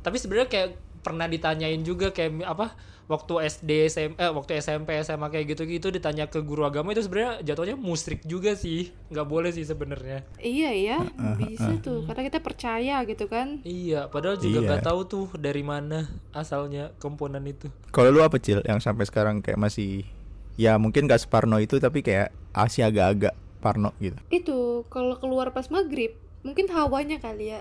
tapi 0.00 0.16
sebenarnya 0.18 0.48
kayak 0.50 0.68
pernah 1.00 1.24
ditanyain 1.24 1.80
juga 1.80 2.08
kayak 2.08 2.44
apa 2.44 2.76
waktu 3.06 3.32
SD 3.48 3.70
SM, 3.88 4.10
eh, 4.14 4.30
waktu 4.30 4.54
SMP 4.56 4.94
SMA 5.00 5.26
kayak 5.28 5.46
gitu-gitu 5.48 5.90
ditanya 5.90 6.24
ke 6.24 6.38
guru 6.38 6.62
agama 6.62 6.90
itu 6.90 7.00
sebenarnya 7.00 7.42
jatuhnya 7.42 7.74
musrik 7.74 8.22
juga 8.22 8.54
sih 8.54 8.92
nggak 9.08 9.26
boleh 9.26 9.50
sih 9.50 9.64
sebenarnya 9.64 10.22
Iya 10.36 10.70
ya, 10.70 10.98
bisa 11.34 11.74
tuh. 11.80 12.06
Karena 12.06 12.22
kita 12.22 12.38
percaya 12.38 13.02
gitu 13.02 13.26
kan. 13.26 13.58
iya 13.62 14.06
padahal 14.06 14.36
juga 14.36 14.60
Iya. 14.60 14.66
nggak 14.68 14.84
tahu 14.84 15.00
tuh 15.04 15.26
dari 15.34 15.60
mana 15.60 16.06
asalnya 16.30 16.94
komponen 16.96 17.42
itu 17.44 17.66
Kalau 17.90 18.08
lu 18.08 18.20
apa 18.20 18.38
cil 18.38 18.62
yang 18.62 18.78
sampai 18.78 19.02
sekarang 19.04 19.40
kayak 19.40 19.58
masih 19.58 20.06
ya 20.54 20.76
mungkin 20.76 21.04
gak 21.04 21.18
separno 21.20 21.56
itu 21.56 21.76
tapi 21.76 22.00
kayak 22.00 22.30
masih 22.52 22.84
agak-agak 22.84 23.32
parno 23.58 23.90
gitu. 23.96 24.14
Itu 24.28 24.58
kalau 24.86 25.16
keluar 25.16 25.50
pas 25.50 25.66
maghrib, 25.66 26.14
mungkin 26.40 26.68
hawanya 26.68 27.18
kali 27.18 27.50
ya. 27.50 27.60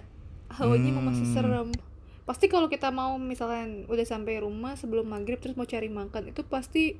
Hawanya 0.50 0.90
emang 0.90 1.10
masih 1.10 1.26
Hmm. 1.26 1.34
serem. 1.34 1.70
Pasti 2.30 2.46
kalau 2.46 2.70
kita 2.70 2.94
mau 2.94 3.18
misalkan 3.18 3.90
udah 3.90 4.06
sampai 4.06 4.38
rumah 4.38 4.78
sebelum 4.78 5.10
maghrib 5.10 5.42
terus 5.42 5.58
mau 5.58 5.66
cari 5.66 5.90
makan 5.90 6.30
itu 6.30 6.46
pasti 6.46 6.94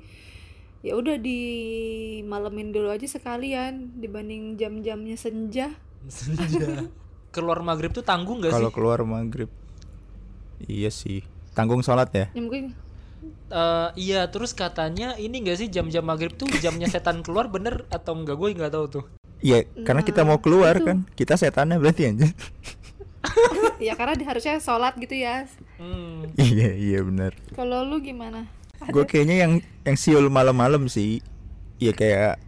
ya 0.82 0.98
udah 0.98 1.14
dimalemin 1.22 2.74
dulu 2.74 2.90
aja 2.90 3.06
sekalian 3.06 3.94
dibanding 3.94 4.58
jam-jamnya 4.58 5.14
senja. 5.14 5.70
senja 6.10 6.90
keluar 7.30 7.62
maghrib 7.62 7.94
tuh 7.94 8.02
tanggung 8.02 8.42
nggak 8.42 8.50
sih 8.50 8.58
Kalau 8.58 8.74
keluar 8.74 9.06
maghrib. 9.06 9.46
Iya 10.66 10.90
sih. 10.90 11.22
Tanggung 11.54 11.86
sholat 11.86 12.10
ya. 12.10 12.26
Ya 12.34 12.42
mungkin 12.42 12.74
Eh, 13.50 13.88
iya 14.00 14.30
terus 14.32 14.54
katanya 14.56 15.18
ini 15.18 15.42
enggak 15.42 15.58
sih 15.60 15.68
jam-jam 15.68 16.06
maghrib 16.06 16.32
tuh 16.38 16.48
jamnya 16.62 16.88
setan 16.88 17.20
keluar 17.20 17.50
bener 17.52 17.84
atau 17.92 18.14
enggak 18.16 18.38
gue 18.38 18.48
nggak 18.56 18.72
tahu 18.72 18.86
tuh 18.88 19.04
Iya, 19.40 19.64
karena 19.88 20.04
kita 20.04 20.20
mau 20.20 20.36
Nah, 20.36 20.42
keluar 20.44 20.76
itu. 20.76 20.84
kan. 20.84 20.98
Kita 21.16 21.32
setannya 21.32 21.80
berarti 21.80 22.12
aja. 22.12 22.28
ya 23.86 23.92
karena 23.96 24.14
di- 24.16 24.26
harusnya 24.26 24.56
sholat 24.58 24.96
gitu 24.96 25.12
ya. 25.14 25.44
hmm. 25.76 26.34
iya, 26.36 26.68
iya 26.72 26.98
benar. 27.04 27.32
Kalau 27.52 27.84
lu 27.84 28.00
gimana? 28.00 28.48
Gue 28.88 29.04
kayaknya 29.04 29.44
yang 29.44 29.52
yang 29.84 29.96
siul 29.96 30.32
malam-malam 30.32 30.88
sih. 30.88 31.20
Iya 31.76 31.92
kayak 31.92 32.40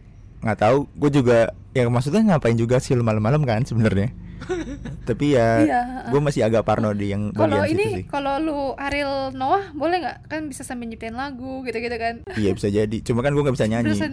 nggak 0.43 0.59
tahu 0.59 0.77
gue 0.99 1.09
juga 1.13 1.37
ya 1.71 1.87
maksudnya 1.87 2.35
ngapain 2.35 2.59
juga 2.59 2.77
sih 2.77 2.93
lu 2.93 3.01
malam-malam 3.01 3.47
kan 3.47 3.63
sebenarnya 3.63 4.11
tapi 5.07 5.39
ya 5.39 5.63
Iya, 5.63 5.81
gue 6.11 6.19
masih 6.19 6.43
agak 6.43 6.67
parno 6.67 6.91
di 6.91 7.15
yang 7.15 7.31
Kalau 7.31 7.63
bagian 7.63 7.71
situ 7.71 7.79
sih 7.79 8.03
ini 8.03 8.11
kalau 8.11 8.43
lu 8.43 8.57
Ariel 8.75 9.31
Noah 9.31 9.71
boleh 9.71 10.03
nggak? 10.03 10.17
Kan 10.27 10.51
bisa 10.51 10.67
sambil 10.67 10.91
nyiptain 10.91 11.15
lagu 11.15 11.63
gitu-gitu 11.63 11.95
kan. 11.95 12.27
iya 12.35 12.51
bisa 12.51 12.67
jadi 12.67 12.97
cuma 13.07 13.23
kan 13.23 13.31
gue 13.31 13.39
nggak 13.39 13.55
bisa 13.55 13.71
nyanyi 13.71 13.95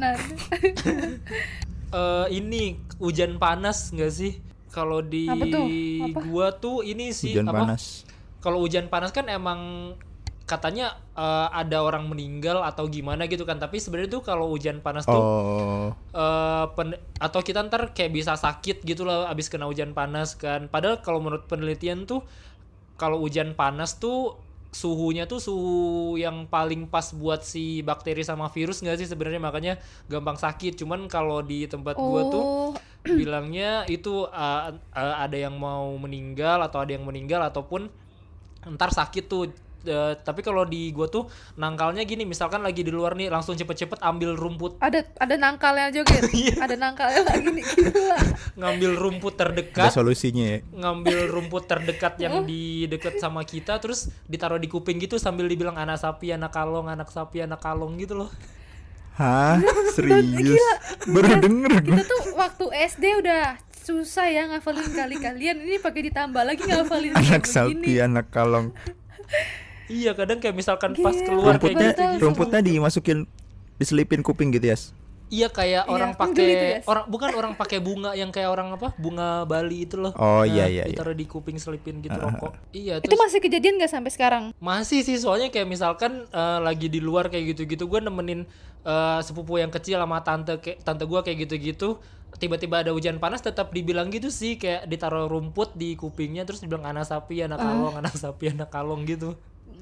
Eh 1.91 2.27
ini 2.31 2.79
hujan 3.03 3.43
panas 3.43 3.91
nggak 3.91 4.13
sih? 4.15 4.39
Kalau 4.71 5.03
di 5.03 5.27
Apa 5.27 5.45
tuh? 5.51 5.67
Apa? 6.07 6.19
gua 6.31 6.47
tuh 6.55 6.87
ini 6.87 7.11
sih 7.11 7.35
hujan 7.35 7.51
apa? 7.51 7.55
panas 7.67 8.07
Kalau 8.41 8.59
hujan 8.63 8.87
panas 8.89 9.11
kan 9.11 9.27
emang 9.29 9.93
katanya 10.47 10.95
eh, 11.15 11.49
ada 11.53 11.83
orang 11.83 12.07
meninggal 12.11 12.63
atau 12.63 12.87
gimana 12.87 13.27
gitu 13.27 13.43
kan. 13.43 13.59
Tapi 13.59 13.79
sebenarnya 13.79 14.19
tuh 14.19 14.23
kalau 14.25 14.51
hujan 14.51 14.79
panas 14.83 15.05
tuh 15.07 15.19
oh 15.21 15.91
eh, 16.15 16.67
pen- 16.75 16.99
atau 17.19 17.41
kita 17.43 17.67
ntar 17.67 17.93
kayak 17.95 18.11
bisa 18.15 18.35
sakit 18.35 18.83
gitu 18.83 19.03
lah 19.07 19.27
abis 19.31 19.51
kena 19.51 19.67
hujan 19.67 19.93
panas 19.93 20.35
kan. 20.39 20.67
Padahal 20.71 21.03
kalau 21.03 21.19
menurut 21.23 21.47
penelitian 21.47 22.07
tuh 22.07 22.23
kalau 22.95 23.21
hujan 23.21 23.57
panas 23.57 23.97
tuh 23.97 24.37
suhunya 24.71 25.27
tuh 25.27 25.43
suhu 25.43 26.15
yang 26.15 26.47
paling 26.47 26.87
pas 26.87 27.11
buat 27.11 27.43
si 27.43 27.83
bakteri 27.83 28.23
sama 28.23 28.47
virus 28.55 28.79
nggak 28.87 29.03
sih 29.03 29.09
sebenarnya 29.11 29.43
makanya 29.43 29.75
gampang 30.07 30.39
sakit. 30.39 30.79
Cuman 30.79 31.11
kalau 31.11 31.43
di 31.43 31.67
tempat 31.67 31.99
gua 31.99 32.23
tuh 32.31 32.45
Oh, 32.47 32.71
bilangnya 33.03 33.89
itu 33.89 34.29
uh, 34.29 34.65
uh, 34.93 35.17
ada 35.19 35.37
yang 35.37 35.57
mau 35.57 35.89
meninggal 35.97 36.61
atau 36.61 36.85
ada 36.85 36.93
yang 36.93 37.05
meninggal 37.05 37.41
ataupun 37.43 37.89
ntar 38.77 38.93
sakit 38.93 39.25
tuh 39.27 39.45
Uh, 39.81 40.13
tapi 40.13 40.45
kalau 40.45 40.69
di 40.69 40.93
gua 40.93 41.09
tuh 41.09 41.25
nangkalnya 41.57 42.05
gini 42.05 42.29
misalkan 42.29 42.61
lagi 42.61 42.85
di 42.85 42.93
luar 42.93 43.17
nih 43.17 43.33
langsung 43.33 43.57
cepet-cepet 43.57 43.97
ambil 44.05 44.37
rumput 44.37 44.77
ada 44.77 45.01
ada 45.17 45.41
nangkalnya 45.41 45.89
juga. 45.89 46.21
Iya. 46.37 46.69
ada 46.69 46.77
nangkalnya 46.77 47.25
lagi 47.25 47.49
nih 47.49 47.65
gila. 47.65 48.19
ngambil 48.61 48.91
rumput 49.01 49.41
ada 49.41 49.49
terdekat 49.49 49.89
solusinya 49.89 50.45
ya 50.45 50.59
ngambil 50.77 51.33
rumput 51.33 51.65
terdekat 51.65 52.13
Oh. 52.13 52.21
yang 52.21 52.35
di 52.45 52.93
deket 52.93 53.25
sama 53.25 53.41
kita 53.41 53.81
terus 53.81 54.13
ditaruh 54.29 54.61
di 54.61 54.69
kuping 54.69 55.01
gitu 55.01 55.17
sambil 55.17 55.49
dibilang 55.49 55.81
anak 55.81 55.97
sapi 55.97 56.29
anak 56.29 56.53
kalong 56.53 56.85
anak 56.85 57.09
sapi 57.09 57.41
anak 57.41 57.65
kalong 57.65 57.97
gitu 57.97 58.21
loh 58.21 58.29
hah? 59.21 59.57
Serius? 59.97 60.57
Baru 61.05 61.37
denger 61.37 61.71
gue 61.85 61.93
Kita 61.93 62.05
tuh 62.09 62.23
waktu 62.41 62.65
SD 62.89 63.05
udah 63.21 63.61
susah 63.81 64.27
ya 64.29 64.49
ngafalin 64.49 64.93
kali-kalian 64.93 65.57
ini 65.67 65.77
pakai 65.81 66.09
ditambah 66.13 66.43
lagi 66.45 66.63
ngafalin 66.65 67.13
anak 67.17 67.43
kayak 67.45 67.67
begini. 67.75 68.01
anak 68.01 68.27
kalong. 68.33 68.73
Iya 69.91 70.15
kadang 70.15 70.39
kayak 70.39 70.55
misalkan 70.55 70.95
pas 70.95 71.11
Gila. 71.17 71.27
keluar 71.27 71.55
kayak 71.59 71.75
rumputnya 71.75 71.91
tahu 71.99 72.13
gitu. 72.15 72.23
rumputnya 72.23 72.61
dimasukin 72.63 73.19
diselipin 73.83 74.21
kuping 74.23 74.55
gitu 74.55 74.71
ya 74.71 74.79
Iya 75.31 75.47
kayak 75.47 75.87
Iya, 75.87 75.95
orang 75.95 76.11
pakai 76.19 76.51
Yas. 76.51 76.85
orang 76.91 77.05
bukan 77.07 77.31
orang 77.39 77.53
pakai 77.55 77.79
bunga 77.79 78.11
yang 78.19 78.35
kayak 78.35 78.51
orang 78.51 78.75
apa 78.75 78.91
bunga 78.99 79.47
Bali 79.47 79.87
itu 79.87 79.95
loh. 79.95 80.11
Oh, 80.19 80.43
Nah, 80.43 80.51
iya, 80.51 80.67
iya, 80.67 80.85
iya. 80.91 80.99
Ditaruh 80.99 81.15
di 81.15 81.23
kuping 81.25 81.55
selipin 81.55 82.03
gitu 82.03 82.19
rokok. 82.19 82.59
Iya 82.75 82.99
Itu 82.99 83.15
terus 83.15 83.23
masih 83.23 83.39
kejadian 83.39 83.79
gak 83.79 83.93
sampai 83.95 84.11
sekarang? 84.11 84.45
masih 84.59 85.07
sih 85.07 85.17
soalnya 85.17 85.55
kayak 85.55 85.71
misalkan 85.71 86.27
eh, 86.27 86.59
lagi 86.59 86.91
di 86.91 86.99
luar 86.99 87.31
kayak 87.31 87.55
gitu-gitu 87.55 87.87
gue 87.87 88.01
nemenin 88.03 88.43
eh, 88.83 89.21
sepupu 89.23 89.63
yang 89.63 89.71
kecil 89.71 90.03
sama 90.03 90.19
tante 90.21 90.59
kayak 90.59 90.83
tante 90.83 91.07
gue 91.07 91.21
kayak 91.23 91.39
gitu-gitu 91.47 92.03
tiba-tiba 92.39 92.87
ada 92.87 92.91
hujan 92.95 93.19
panas 93.19 93.43
tetap 93.43 93.75
dibilang 93.75 94.07
gitu 94.11 94.31
sih 94.31 94.55
kayak 94.55 94.87
ditaruh 94.87 95.27
rumput 95.27 95.75
di 95.75 95.99
kupingnya 95.99 96.47
terus 96.47 96.63
dibilang 96.63 96.87
anak 96.87 97.07
sapi 97.07 97.43
anak 97.43 97.59
kalong 97.59 97.95
anak 97.99 98.15
sapi 98.15 98.55
anak 98.55 98.71
kalong 98.71 99.03
gitu. 99.07 99.35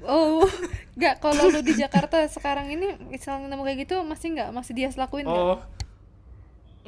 Oh, 0.03 0.47
nggak 0.99 1.19
kalau 1.19 1.47
lu 1.47 1.59
di 1.59 1.73
Jakarta 1.73 2.23
sekarang 2.27 2.71
ini 2.71 2.95
misalnya 3.07 3.51
nemu 3.51 3.63
kayak 3.63 3.79
gitu 3.83 3.95
masih 4.03 4.27
nggak 4.35 4.49
masih 4.51 4.71
dia 4.75 4.87
lakuin 4.95 5.25
nggak? 5.27 5.39
Oh 5.39 5.59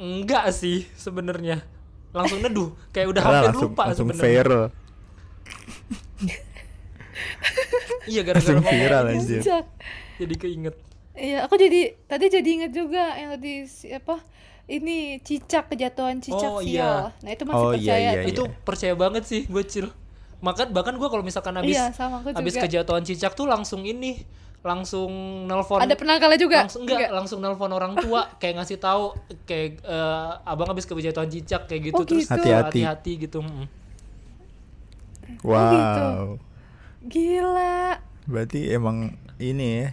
enggak 0.00 0.50
sih 0.50 0.88
sebenarnya 0.96 1.62
langsung 2.10 2.42
neduh 2.42 2.72
kayak 2.90 3.08
udah 3.12 3.22
hampir 3.22 3.46
langsung 3.52 3.70
lupa 3.72 3.82
langsung 3.88 4.08
viral 4.10 4.64
Iya 8.02 8.20
gara-gara 8.26 8.40
langsung 8.42 8.66
viral 8.66 9.04
aja 9.10 9.58
jadi 10.18 10.34
keinget. 10.38 10.74
Iya, 11.12 11.44
aku 11.44 11.60
jadi 11.60 11.92
tadi 12.06 12.24
jadi 12.30 12.48
inget 12.48 12.72
juga 12.72 13.14
yang 13.14 13.36
tadi 13.36 13.68
siapa 13.68 14.22
ini 14.64 15.20
cicak 15.20 15.68
kejatuhan 15.68 16.22
cicak 16.22 16.46
Oh, 16.48 16.62
sial. 16.62 17.12
iya. 17.12 17.12
Nah 17.20 17.30
itu 17.30 17.42
masih 17.44 17.58
Oh, 17.58 17.72
iya, 17.72 17.76
percaya. 17.76 18.00
iya, 18.00 18.12
tuh. 18.16 18.30
itu 18.30 18.42
percaya 18.64 18.94
banget 18.94 19.22
sih 19.28 19.40
gue 19.44 19.62
cil 19.66 19.86
Makan 20.42 20.66
bahkan 20.70 20.94
gue 20.94 21.06
kalau 21.06 21.22
misalkan 21.22 21.54
habis 21.54 21.72
Iya, 21.72 21.90
sama 21.90 22.18
aku 22.18 22.34
habis 22.34 22.52
juga. 22.52 22.66
kejatuhan 22.66 23.00
cicak 23.00 23.32
tuh 23.32 23.46
langsung 23.46 23.82
ini 23.82 24.26
langsung 24.60 25.10
nelpon 25.44 25.78
Ada 25.78 25.94
penangkalnya 25.94 26.34
juga. 26.36 26.58
langsung 26.62 26.82
enggak, 26.82 27.10
langsung 27.10 27.38
nelpon 27.38 27.70
orang 27.70 27.94
tua 27.96 28.26
kayak 28.40 28.58
ngasih 28.58 28.76
tahu 28.76 29.10
kayak 29.44 29.78
eh, 29.80 30.30
abang 30.44 30.66
habis 30.66 30.82
kejatuhan 30.84 31.26
cicak 31.26 31.66
kayak 31.66 31.82
gitu 31.88 31.96
Oh, 31.96 32.02
terus 32.04 32.26
gitu. 32.26 32.34
Hati-hati. 32.36 32.82
hati-hati 32.82 33.12
gitu 33.20 33.38
wow 35.42 35.70
gitu. 35.72 36.10
Gila. 37.04 37.98
berarti 38.24 38.60
emang 38.68 39.10
ini 39.36 39.82
ya 39.82 39.88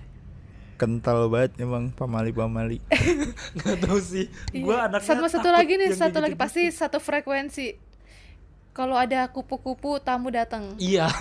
kental 0.75 1.27
banget 1.27 1.57
emang 1.59 1.89
pamali-pamali 1.89 2.77
nggak 3.55 3.77
tahu 3.81 3.99
sih 3.99 4.29
gue 4.51 4.69
Iya. 4.69 4.85
anaknya 4.87 5.07
Sama 5.07 5.27
satu 5.27 5.49
lagi 5.49 5.73
nih, 5.75 5.89
satu 5.91 6.13
kayak 6.15 6.23
lagi 6.23 6.35
pasti 6.37 6.61
satu 6.69 6.97
frekuensi. 6.97 7.88
Kalau 8.79 8.95
ada 8.95 9.27
kupu-kupu 9.27 9.99
tamu 9.99 10.31
datang. 10.31 10.71
iya 10.79 11.11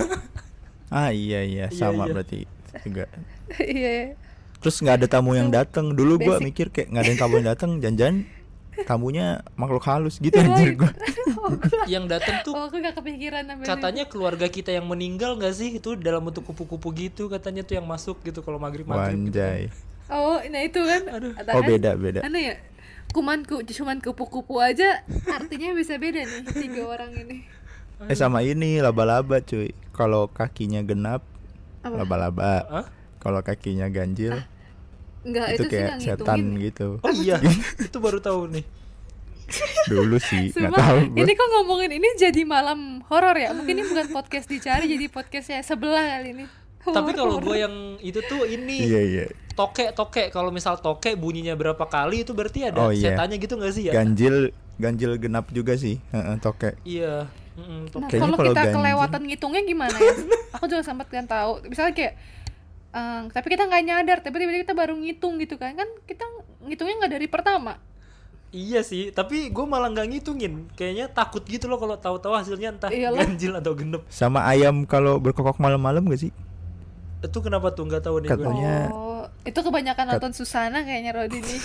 ah 0.89 1.11
iya 1.11 1.43
iya 1.43 1.67
Iya, 1.67 1.75
sama 1.75 2.07
iya. 2.07 2.13
berarti 2.15 2.39
juga 2.81 3.05
Iya. 3.59 4.15
terus 4.59 4.79
nggak 4.79 4.95
ada 4.95 5.09
tamu 5.11 5.35
yang 5.35 5.51
datang 5.51 5.91
dulu 5.91 6.17
gua 6.17 6.39
basic. 6.39 6.47
mikir 6.47 6.67
kayak 6.71 6.89
nggak 6.89 7.03
ada 7.03 7.11
yang 7.11 7.21
tamu 7.21 7.35
yang 7.37 7.49
datang 7.49 7.71
jangan 7.79 8.15
tamunya 8.81 9.27
makhluk 9.55 9.83
halus 9.83 10.17
gitu 10.17 10.35
anjir 10.35 10.79
gua 10.79 10.95
yang 11.93 12.07
datang 12.07 12.41
tuh 12.41 12.55
Oh, 12.55 12.67
aku 12.67 12.79
gak 12.79 12.95
kepikiran 12.95 13.43
sampai 13.45 13.67
katanya 13.67 14.05
keluarga 14.07 14.47
kita 14.47 14.71
yang 14.71 14.87
meninggal 14.87 15.35
nggak 15.35 15.51
sih 15.51 15.75
itu 15.75 15.93
dalam 15.95 16.23
bentuk 16.23 16.47
kupu-kupu 16.47 16.89
gitu 16.93 17.27
katanya 17.27 17.61
tuh 17.61 17.75
yang 17.75 17.85
masuk 17.85 18.23
gitu 18.23 18.39
kalau 18.41 18.57
maghrib 18.57 18.87
maghrib 18.87 19.19
gitu 19.27 19.35
wanjay 19.35 19.67
Oh, 20.09 20.41
nah 20.41 20.65
itu 20.65 20.81
kan. 20.81 21.05
Aduh. 21.11 21.37
Ada 21.37 21.53
oh 21.53 21.61
kan? 21.61 21.69
beda 21.69 21.91
beda 21.95 22.21
Aneh 22.25 22.43
ya? 22.43 22.57
Kumanku 23.09 23.65
cuman 23.65 23.99
kupu-kupu 23.99 24.59
aja 24.59 25.01
artinya 25.27 25.73
bisa 25.73 25.97
beda 25.97 26.23
nih 26.23 26.43
tiga 26.51 26.83
orang 26.87 27.11
ini. 27.17 27.37
eh 28.01 28.15
sama 28.15 28.41
ini 28.41 28.79
laba-laba 28.79 29.41
cuy 29.41 29.71
kalau 29.91 30.29
kakinya 30.29 30.79
genap 30.81 31.25
Apa? 31.81 31.99
laba-laba 31.99 32.53
Hah? 32.65 32.87
kalau 33.19 33.43
kakinya 33.43 33.89
ganjil 33.89 34.39
Enggak, 35.27 35.51
itu 35.51 35.55
itu, 35.59 35.63
sih 35.65 35.71
kayak 35.75 35.99
setan 35.99 36.39
ngitungin. 36.39 36.63
gitu 36.63 36.89
oh 37.01 37.13
iya 37.13 37.43
itu 37.81 37.99
baru 37.99 38.23
tahu 38.23 38.47
nih 38.49 38.63
dulu 39.89 40.21
sih 40.21 40.53
nggak 40.53 40.71
Sumpah, 40.71 40.79
tahu 40.79 40.99
ini 41.17 41.33
kok 41.33 41.49
ngomongin 41.51 41.91
ini 41.91 42.09
jadi 42.15 42.43
malam 42.45 43.01
horor 43.09 43.35
ya? 43.35 43.51
Mungkin 43.51 43.75
ini 43.75 43.89
bukan 43.89 44.07
podcast 44.13 44.47
dicari 44.47 44.87
jadi 44.87 45.09
podcastnya 45.09 45.65
sebelah 45.65 46.05
kali 46.15 46.37
ini. 46.37 46.45
tapi 46.85 47.11
kalau 47.13 47.41
gue 47.41 47.57
yang 47.57 47.75
itu 47.99 48.21
tuh 48.23 48.45
ini 48.45 48.79
iya 48.85 49.01
iya 49.03 49.25
toke 49.59 49.91
toke 49.91 50.31
kalau 50.31 50.49
misal 50.49 50.79
toke 50.79 51.11
bunyinya 51.13 51.53
berapa 51.53 51.83
kali 51.83 52.23
itu 52.23 52.31
berarti 52.31 52.65
ada 52.65 52.79
Oh, 52.79 52.91
iya. 52.91 53.13
setannya 53.13 53.37
gitu 53.37 53.55
nggak 53.55 53.73
sih 53.73 53.85
ya 53.85 53.93
ganjil 53.93 54.55
ganjil 54.79 55.19
genap 55.19 55.51
juga 55.51 55.75
sih 55.75 55.99
Heeh, 56.09 56.37
toke 56.39 56.79
iya 56.85 57.27
Nah, 57.59 57.91
toke. 57.91 58.07
Kayaknya 58.07 58.23
kalau 58.23 58.39
kita 58.47 58.55
ganjil- 58.63 58.77
kelewatan 58.79 59.23
ngitungnya 59.27 59.63
gimana 59.67 59.97
ya? 59.99 60.15
Aku 60.55 60.71
juga 60.71 60.79
sempat 60.81 61.11
kan 61.11 61.27
tahu. 61.27 61.59
Misalnya 61.67 61.91
kayak 61.91 62.15
eh, 62.89 63.21
tapi 63.29 63.47
kita 63.51 63.67
nggak 63.67 63.83
nyadar, 63.83 64.19
tapi 64.23 64.35
tiba-tiba 64.37 64.63
kita 64.63 64.79
baru 64.79 64.95
ngitung 64.95 65.35
gitu 65.37 65.59
kan? 65.59 65.75
Kan 65.75 65.91
kita 66.07 66.23
ngitungnya 66.63 66.95
nggak 66.97 67.13
dari 67.13 67.27
pertama. 67.27 67.75
iya 68.49 68.81
sih 68.81 69.11
tapi 69.11 69.51
gue 69.51 69.65
malah 69.65 69.91
nggak 69.91 70.09
ngitungin 70.09 70.73
kayaknya 70.73 71.05
takut 71.07 71.45
gitu 71.45 71.67
loh 71.67 71.77
kalau 71.77 71.99
tahu-tahu 71.99 72.33
hasilnya 72.33 72.73
entah 72.73 72.89
Iyalah. 72.89 73.21
ganjil 73.21 73.53
atau 73.53 73.75
genep 73.75 74.01
sama 74.09 74.41
ayam 74.47 74.87
kalau 74.87 75.19
berkokok 75.19 75.59
malam-malam 75.59 76.01
gak 76.07 76.17
sih 76.19 76.33
itu 77.21 77.39
kenapa 77.39 77.71
tuh 77.71 77.85
nggak 77.85 78.01
tahu 78.01 78.17
nih 78.21 78.29
Katanya- 78.29 78.89
Oh, 78.89 79.27
itu 79.43 79.59
kebanyakan 79.59 80.05
nonton 80.09 80.33
Susana 80.33 80.81
kayaknya 80.81 81.11
Rodi 81.13 81.39
nih. 81.39 81.59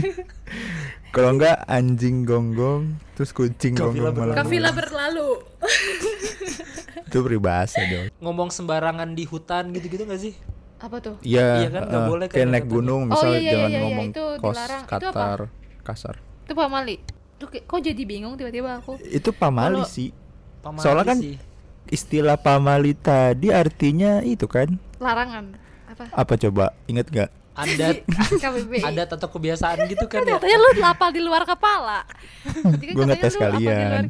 kalau 1.14 1.34
enggak 1.34 1.58
anjing 1.66 2.22
gonggong 2.22 2.86
terus 3.12 3.30
kucing 3.30 3.74
gonggong 3.74 4.14
malam 4.14 4.34
Kafila 4.36 4.70
berlalu. 4.70 5.42
itu 7.06 7.18
peribahasa 7.18 7.82
dong 7.82 8.06
ngomong 8.20 8.48
sembarangan 8.48 9.10
di 9.10 9.24
hutan 9.24 9.70
gitu-gitu 9.70 10.06
nggak 10.06 10.20
sih 10.20 10.34
Apa 10.78 10.96
tuh? 10.96 11.18
Iya, 11.20 11.60
Iya 11.60 11.68
kan, 11.70 11.82
nggak 11.84 12.00
eh, 12.00 12.08
boleh 12.08 12.26
kayak 12.26 12.46
naik 12.48 12.66
gunung 12.66 13.02
Oh, 13.04 13.08
misalnya 13.12 13.34
iya, 13.34 13.42
iya, 13.42 13.52
jangan 13.52 13.66
iya, 13.66 13.74
iya, 13.74 13.82
ngomong 13.84 14.08
itu 14.08 14.24
kos 14.38 14.54
dilarang. 14.54 14.82
Itu 14.82 14.88
apa? 14.88 15.02
katar 15.12 15.40
kasar 15.82 16.14
Itu 16.40 16.52
Pak 16.54 16.68
Mali. 16.68 16.96
Tuh 17.36 17.48
kok 17.50 17.80
jadi 17.80 18.02
bingung 18.02 18.34
tiba-tiba 18.34 18.70
aku. 18.76 18.92
itu 19.02 19.30
pamali 19.30 19.76
Kalau- 19.76 19.90
sih 19.90 20.08
Pamali 20.60 20.80
Soalnya 20.80 21.04
kan 21.04 21.18
sih. 21.18 21.34
Istilah 21.86 22.36
pamali 22.36 22.92
tadi 22.92 23.48
artinya 23.48 24.20
itu 24.20 24.44
kan 24.44 24.76
Larangan. 24.96 25.56
Apa? 25.88 26.04
apa 26.12 26.32
coba 26.38 26.64
inget 26.84 27.08
gak 27.08 27.30
adat 27.52 28.06
adat 28.88 29.08
atau 29.10 29.28
kebiasaan 29.28 29.84
gitu 29.86 30.06
kan 30.06 30.22
ya 30.22 30.36
Katanya 30.36 30.58
lu 30.58 30.70
lapal 30.78 31.10
di 31.10 31.18
luar 31.18 31.42
kepala. 31.42 32.06
Kan 32.44 32.62
Gua 32.94 33.04
katanya 33.04 33.04
ngetes 33.10 33.34
kalian. 33.34 34.02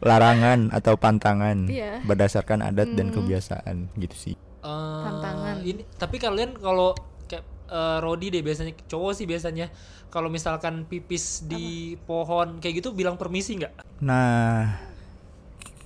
larangan 0.00 0.72
atau 0.72 0.96
pantangan 0.96 1.68
Iya. 1.68 2.00
berdasarkan 2.02 2.64
adat 2.64 2.88
dan 2.90 3.08
Hmm. 3.08 3.16
kebiasaan 3.16 3.76
gitu 3.96 4.16
sih 4.16 4.36
Eh, 4.60 5.02
Tantangan. 5.02 5.60
ini 5.62 5.84
tapi 5.94 6.16
kalian 6.16 6.52
kalau 6.54 6.92
kayak 7.26 7.44
eh, 7.66 7.98
Rodi 7.98 8.28
deh 8.28 8.40
biasanya 8.40 8.72
cowok 8.82 9.12
sih 9.14 9.24
biasanya 9.24 9.68
kalau 10.08 10.26
misalkan 10.26 10.84
pipis 10.84 11.44
di 11.44 11.94
pohon 11.98 12.58
kayak 12.58 12.80
gitu 12.80 12.90
bilang 12.90 13.14
permisi 13.14 13.56
nggak 13.56 13.72
Nah, 14.00 14.72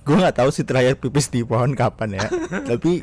gue 0.05 0.15
nggak 0.15 0.37
tahu 0.37 0.49
sih 0.49 0.61
terakhir 0.61 0.95
pipis 0.95 1.27
di 1.27 1.41
pohon 1.41 1.73
kapan 1.73 2.15
ya. 2.15 2.25
Tapi 2.69 3.01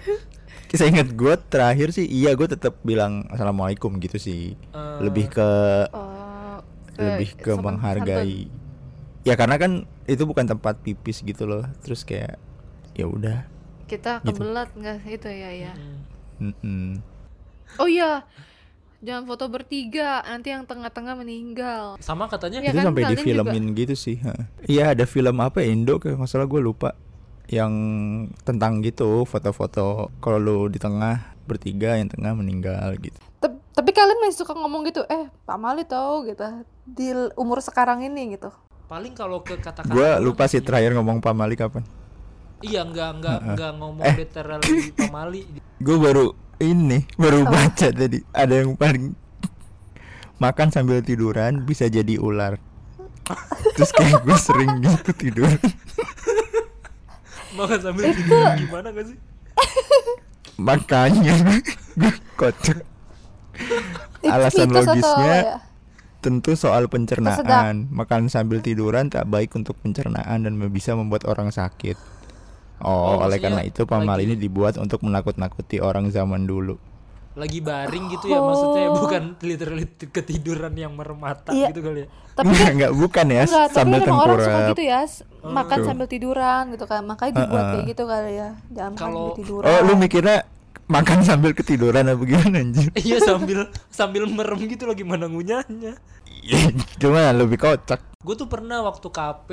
saya 0.72 0.88
ingat 0.88 1.12
gue 1.12 1.34
terakhir 1.44 1.90
sih 1.90 2.06
iya 2.06 2.32
gue 2.32 2.46
tetap 2.46 2.80
bilang 2.80 3.26
assalamualaikum 3.28 3.98
gitu 3.98 4.16
sih. 4.16 4.54
Eh, 4.54 4.98
Lebih 5.00 5.28
ke 5.28 5.50
Oh, 5.90 6.58
lebih 6.94 7.34
ke 7.34 7.52
menghargai. 7.54 8.46
Ya 9.22 9.34
karena 9.34 9.56
kan 9.56 9.72
itu 10.04 10.22
bukan 10.22 10.46
tempat 10.46 10.78
pipis 10.78 11.20
gitu 11.20 11.44
loh. 11.44 11.66
Terus 11.80 12.02
kayak 12.02 12.38
ya 12.92 13.04
udah. 13.04 13.44
Kita 13.84 14.20
Gitu. 14.20 14.38
kebelat 14.38 14.70
nggak 14.72 14.98
itu 15.04 15.28
ya 15.28 15.50
ya. 15.50 15.72
hmm. 15.74 16.00
Mm-mm. 16.42 16.88
Oh 17.76 17.86
iya, 17.86 18.24
jangan 19.02 19.26
foto 19.26 19.44
bertiga, 19.46 20.22
nanti 20.22 20.54
yang 20.54 20.62
tengah-tengah 20.62 21.18
meninggal. 21.18 21.98
sama 21.98 22.30
katanya 22.30 22.62
Ya 22.62 22.70
itu 22.70 22.78
kan, 22.78 22.84
sampai 22.88 23.02
difilmin 23.10 23.64
gitu 23.74 23.94
sih. 23.94 24.16
Iya 24.64 24.94
ada 24.94 25.04
film 25.04 25.36
apa 25.38 25.60
ya, 25.60 25.74
Indo 25.74 25.98
kayak 25.98 26.16
masalah 26.16 26.46
gue 26.46 26.62
lupa 26.62 26.94
yang 27.50 27.74
tentang 28.42 28.80
gitu 28.80 29.26
foto-foto 29.26 30.08
kalau 30.22 30.38
lu 30.38 30.58
di 30.70 30.78
tengah 30.78 31.34
bertiga 31.44 31.98
yang 31.98 32.06
tengah 32.08 32.32
meninggal 32.32 32.94
gitu. 32.96 33.18
Tep- 33.38 33.60
Tapi 33.74 33.90
kalian 33.90 34.22
masih 34.22 34.40
suka 34.40 34.54
ngomong 34.54 34.86
gitu, 34.86 35.02
eh 35.08 35.26
Pak 35.42 35.58
Mali 35.58 35.82
tau 35.82 36.22
gitu, 36.22 36.44
di 36.86 37.10
umur 37.34 37.58
sekarang 37.58 38.00
ini 38.00 38.38
gitu. 38.38 38.48
paling 38.84 39.16
kalau 39.16 39.40
ke 39.40 39.56
kata-kata 39.56 39.88
Gue 39.88 40.10
lupa 40.20 40.44
sih 40.44 40.60
sih. 40.60 40.64
terakhir 40.64 40.92
ngomong 40.92 41.24
Pak 41.24 41.32
Mali 41.32 41.56
kapan. 41.56 41.80
Iya 42.62 42.82
nggak 42.82 43.10
nggak 43.18 43.38
nggak 43.52 43.72
ngomong 43.76 44.04
Eh. 44.04 44.14
literally 44.16 44.90
pamali 44.92 45.42
Gue 45.86 45.96
baru 45.96 46.30
ini 46.56 47.02
baru 47.14 47.42
baca 47.44 47.90
tadi 47.90 48.22
ada 48.30 48.54
yang 48.54 48.74
paling 48.74 49.18
makan 50.38 50.70
sambil 50.70 50.98
tiduran 51.00 51.62
bisa 51.62 51.86
jadi 51.86 52.18
ular. 52.18 52.58
Terus 53.74 53.90
kayak 53.90 54.22
gue 54.22 54.34
sering 54.36 54.70
gitu 54.80 55.10
tidur. 55.12 55.50
makan 57.52 57.78
sambil 57.78 58.10
tidur 58.10 58.42
gimana 58.58 58.88
gak 58.90 59.06
sih 59.06 59.18
Makanya 60.62 61.34
gue 61.98 62.12
kocak. 62.34 62.78
Itu 64.22 64.30
Alasan 64.30 64.70
logisnya 64.70 65.34
ya? 65.34 65.56
tentu 66.18 66.54
soal 66.54 66.86
pencernaan. 66.86 67.90
Makan 67.90 68.30
sambil 68.30 68.62
tiduran 68.62 69.10
tak 69.10 69.26
baik 69.26 69.52
untuk 69.52 69.74
pencernaan 69.78 70.46
dan 70.46 70.54
bisa 70.70 70.94
membuat 70.94 71.26
orang 71.26 71.50
sakit. 71.50 71.98
Oh, 72.82 73.16
Oh, 73.16 73.22
oleh 73.22 73.38
karena 73.38 73.62
itu 73.62 73.82
pamal 73.84 74.12
lagi- 74.12 74.26
ini 74.26 74.34
dibuat 74.36 74.74
untuk 74.74 75.00
menakut-nakuti 75.00 75.78
orang 75.78 76.08
zaman 76.08 76.42
dulu. 76.42 76.76
lagi 77.32 77.58
baring 77.58 78.12
gitu 78.12 78.28
ya 78.28 78.36
maksudnya 78.38 78.92
bukan 78.92 79.22
literally 79.40 79.88
ketiduran 79.88 80.68
yang 80.74 80.92
merem 80.92 81.16
mata 81.16 81.48
Oh. 81.48 81.56
Iya. 81.56 81.72
gitu 81.72 81.80
kali 81.80 82.00
ya 82.02 82.08
Tapi 82.32 82.44
Enggak, 82.46 82.60
kan 82.60 82.72
enggak 82.74 82.92
bukan 82.94 83.26
ya, 83.26 83.42
Enggak, 83.42 83.52
tapi 83.62 83.74
sambil 83.74 83.98
emang 83.98 84.08
orang 84.18 84.20
suka 84.34 84.40
tengkurap. 84.46 84.70
gitu 84.70 84.82
ya, 84.82 84.98
s- 85.02 85.22
makan 85.42 85.76
Tuh. 85.76 85.86
sambil 85.86 86.06
tiduran 86.06 86.62
gitu 86.70 86.84
kan. 86.86 87.02
Makanya 87.02 87.32
dibuat 87.34 87.52
Heeh. 87.58 87.72
kayak 87.74 87.84
gitu 87.88 88.02
kali 88.06 88.32
ya. 88.34 88.50
Jangan 88.70 88.92
Kalau- 88.94 89.16
sambil 89.28 89.38
tiduran. 89.38 89.66
Oh, 89.66 89.80
lu 89.82 89.92
mikirnya 89.94 90.38
makan 90.86 91.18
sambil 91.22 91.50
ketiduran 91.52 92.04
apa 92.06 92.22
gimana 92.22 92.56
anjir? 92.58 92.88
iya 93.02 93.16
sambil 93.18 93.58
sambil 93.88 94.22
merem 94.26 94.60
gitu 94.62 94.84
lagi 94.84 95.00
mana 95.02 95.24
ngunyahnya 95.26 95.92
Cuma 96.96 97.30
lebih 97.30 97.56
kocak. 97.58 98.00
gue 98.18 98.34
tuh 98.34 98.46
pernah 98.46 98.80
waktu 98.82 99.08
KP 99.08 99.48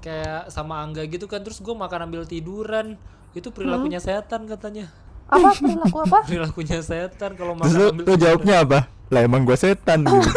kayak 0.00 0.52
sama 0.52 0.80
Angga 0.84 1.02
gitu 1.06 1.26
kan 1.26 1.42
terus 1.42 1.58
gue 1.58 1.72
makan 1.74 2.06
ambil 2.10 2.22
tiduran 2.28 2.94
itu 3.36 3.52
perilakunya 3.52 4.00
setan 4.00 4.48
katanya 4.48 4.88
Apa 5.26 5.52
perilaku 5.58 5.98
apa? 6.06 6.18
perilakunya 6.28 6.78
setan 6.80 7.34
kalau 7.34 7.58
Terus 7.58 7.74
makan 7.74 7.82
lu, 7.82 7.86
ambil 7.92 8.04
lu 8.06 8.14
jawabnya 8.16 8.54
apa? 8.62 8.78
Lah 9.10 9.20
emang 9.22 9.42
gua 9.44 9.58
setan 9.58 10.02
gitu. 10.06 10.30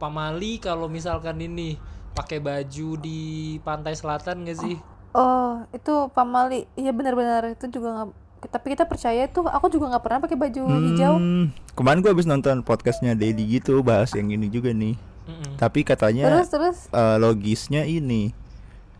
pamali 0.00 0.58
kalau 0.58 0.88
misalkan 0.88 1.36
ini 1.38 1.76
pakai 2.16 2.40
baju 2.40 2.88
di 2.98 3.20
pantai 3.62 3.94
selatan 3.94 4.44
gak 4.48 4.58
sih 4.58 4.76
Oh, 5.10 5.66
itu 5.74 6.06
pamali. 6.14 6.70
Iya 6.78 6.94
benar-benar 6.94 7.42
itu 7.50 7.66
juga 7.66 7.88
nggak. 7.90 8.08
Tapi 8.46 8.66
kita 8.78 8.86
percaya 8.86 9.26
itu. 9.26 9.42
Aku 9.42 9.66
juga 9.66 9.90
nggak 9.90 10.04
pernah 10.06 10.22
pakai 10.22 10.38
baju 10.38 10.62
hijau. 10.86 11.18
Hmm, 11.18 11.50
kemarin 11.74 11.98
gua 11.98 12.14
habis 12.14 12.30
nonton 12.30 12.62
podcastnya 12.62 13.18
Dedi 13.18 13.42
gitu 13.58 13.82
bahas 13.82 14.14
yang 14.14 14.30
ini 14.30 14.46
juga 14.46 14.70
nih. 14.70 14.94
Mm-mm. 15.30 15.54
Tapi 15.56 15.86
katanya 15.86 16.26
Terus 16.26 16.48
terus. 16.50 16.78
eh, 16.90 17.16
logisnya 17.22 17.86
ini 17.86 18.34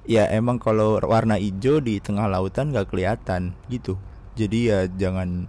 ya 0.07 0.27
emang 0.31 0.57
kalau 0.63 0.97
warna 1.03 1.37
hijau 1.37 1.79
di 1.79 2.01
tengah 2.01 2.27
lautan 2.27 2.73
nggak 2.73 2.89
kelihatan 2.89 3.53
gitu 3.69 4.01
jadi 4.35 4.59
ya 4.59 4.79
jangan 4.89 5.47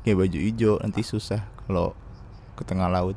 pakai 0.00 0.16
baju 0.16 0.38
hijau 0.38 0.80
nanti 0.80 1.04
susah 1.04 1.44
kalau 1.68 1.92
ke 2.56 2.62
tengah 2.64 2.88
laut 2.88 3.14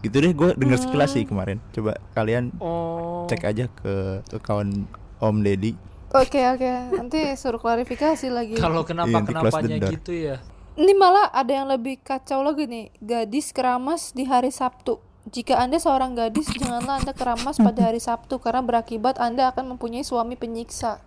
gitu 0.00 0.16
deh 0.22 0.30
gue 0.30 0.54
denger 0.54 0.78
sekilas 0.78 1.10
sih 1.12 1.26
kemarin 1.26 1.58
coba 1.74 1.98
kalian 2.14 2.54
oh 2.62 3.26
cek 3.26 3.42
aja 3.42 3.66
ke 3.66 4.22
account 4.32 4.86
Om 5.18 5.42
Deddy 5.42 5.74
Oke 6.14 6.38
oke. 6.48 6.96
Nanti 6.96 7.34
suruh 7.34 7.58
klarifikasi 7.58 8.30
lagi. 8.30 8.56
kalau 8.56 8.86
kenapa 8.86 9.10
the 9.20 9.26
kenapanya 9.26 9.90
gitu 9.90 10.14
ya 10.14 10.38
Ini 10.78 10.92
malah 10.94 11.28
ada 11.34 11.50
yang 11.50 11.66
lebih 11.66 11.98
kacau 12.00 12.46
lagi 12.46 12.68
nih. 12.70 12.94
Gadis 13.02 13.50
keramas 13.50 14.14
di 14.14 14.22
hari 14.28 14.54
Sabtu. 14.54 15.02
Jika 15.26 15.58
Anda 15.58 15.76
seorang 15.76 16.14
gadis, 16.14 16.46
janganlah 16.48 17.02
Anda 17.02 17.10
keramas 17.10 17.58
pada 17.58 17.82
hari 17.82 17.98
Sabtu 17.98 18.38
karena 18.38 18.62
berakibat 18.62 19.18
Anda 19.18 19.50
akan 19.50 19.74
mempunyai 19.74 20.06
suami 20.06 20.34
penyiksa. 20.34 21.02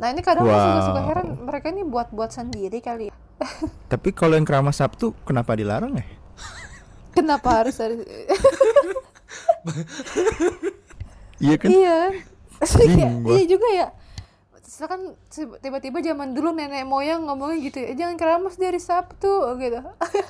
Nah, 0.00 0.08
ini 0.08 0.24
kadang 0.24 0.48
Wow. 0.48 0.96
heran 1.04 1.44
mereka 1.44 1.68
ini 1.68 1.84
buat-buat 1.84 2.32
sendiri 2.32 2.80
kali 2.80 3.08
ya. 3.08 3.14
tapi 3.92 4.12
kalau 4.12 4.32
yang 4.32 4.44
keramas 4.44 4.76
Sabtu 4.76 5.16
kenapa 5.22 5.56
dilarang 5.56 5.92
ya 5.92 6.04
Kenapa 7.10 7.48
harus 7.58 7.76
hari 7.76 8.00
iya 11.40 11.56
kan 11.56 11.68
Iya. 11.68 11.98
Gua. 13.24 13.28
iya 13.30 13.44
juga 13.44 13.68
ya. 13.70 13.88
Kan 14.80 15.00
se- 15.28 15.60
tiba-tiba 15.60 16.00
zaman 16.00 16.32
dulu 16.32 16.48
nenek 16.50 16.84
moyang 16.84 17.24
ngomongnya 17.24 17.60
gitu 17.60 17.76
ya, 17.80 17.92
jangan 17.94 18.16
keramas 18.16 18.56
di 18.56 18.64
hari 18.64 18.80
Sabtu 18.80 19.28
gitu. 19.56 19.80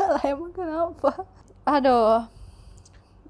lah 0.03 0.23
emang 0.25 0.51
kenapa? 0.51 1.27
Aduh. 1.63 2.27